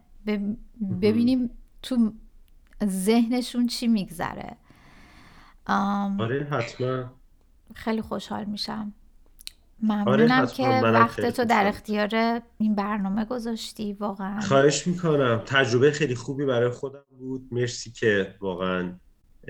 [1.02, 1.50] ببینیم
[1.82, 2.14] تو
[2.86, 4.58] ذهنشون چی میگذره.
[5.68, 7.04] آره حتما.
[7.74, 8.94] خیلی خوشحال میشم.
[9.84, 14.40] ممنونم آره که وقت تو در اختیار این برنامه گذاشتی واقعا.
[14.40, 15.42] خواهش می‌کنم.
[15.46, 17.48] تجربه خیلی خوبی برای خودم بود.
[17.52, 18.94] مرسی که واقعا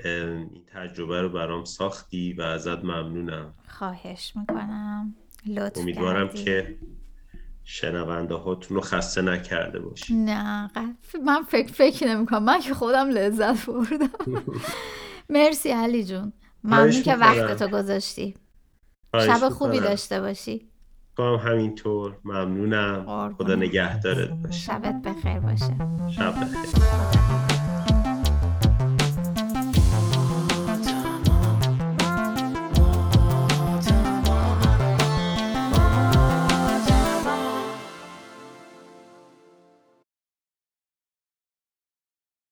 [0.04, 3.54] این تجربه رو برام ساختی و ازت ممنونم.
[3.68, 5.14] خواهش می‌کنم.
[5.46, 6.78] لطف امیدوارم که
[7.64, 10.14] شنونده هاتون رو خسته نکرده باشی.
[10.14, 10.70] نه
[11.24, 14.42] من فکر فکر نمی کنم من که خودم لذت بردم.
[15.30, 16.32] مرسی علی جون.
[16.64, 18.34] ممنون که وقت تو گذاشتی.
[19.14, 20.68] شب خوبی داشته باشی.
[21.16, 22.18] تو هم همینطور.
[22.24, 23.34] ممنونم.
[23.38, 25.76] خدا نگهدارت باشه شبت بخیر باشه.
[26.16, 27.51] شب بخیر.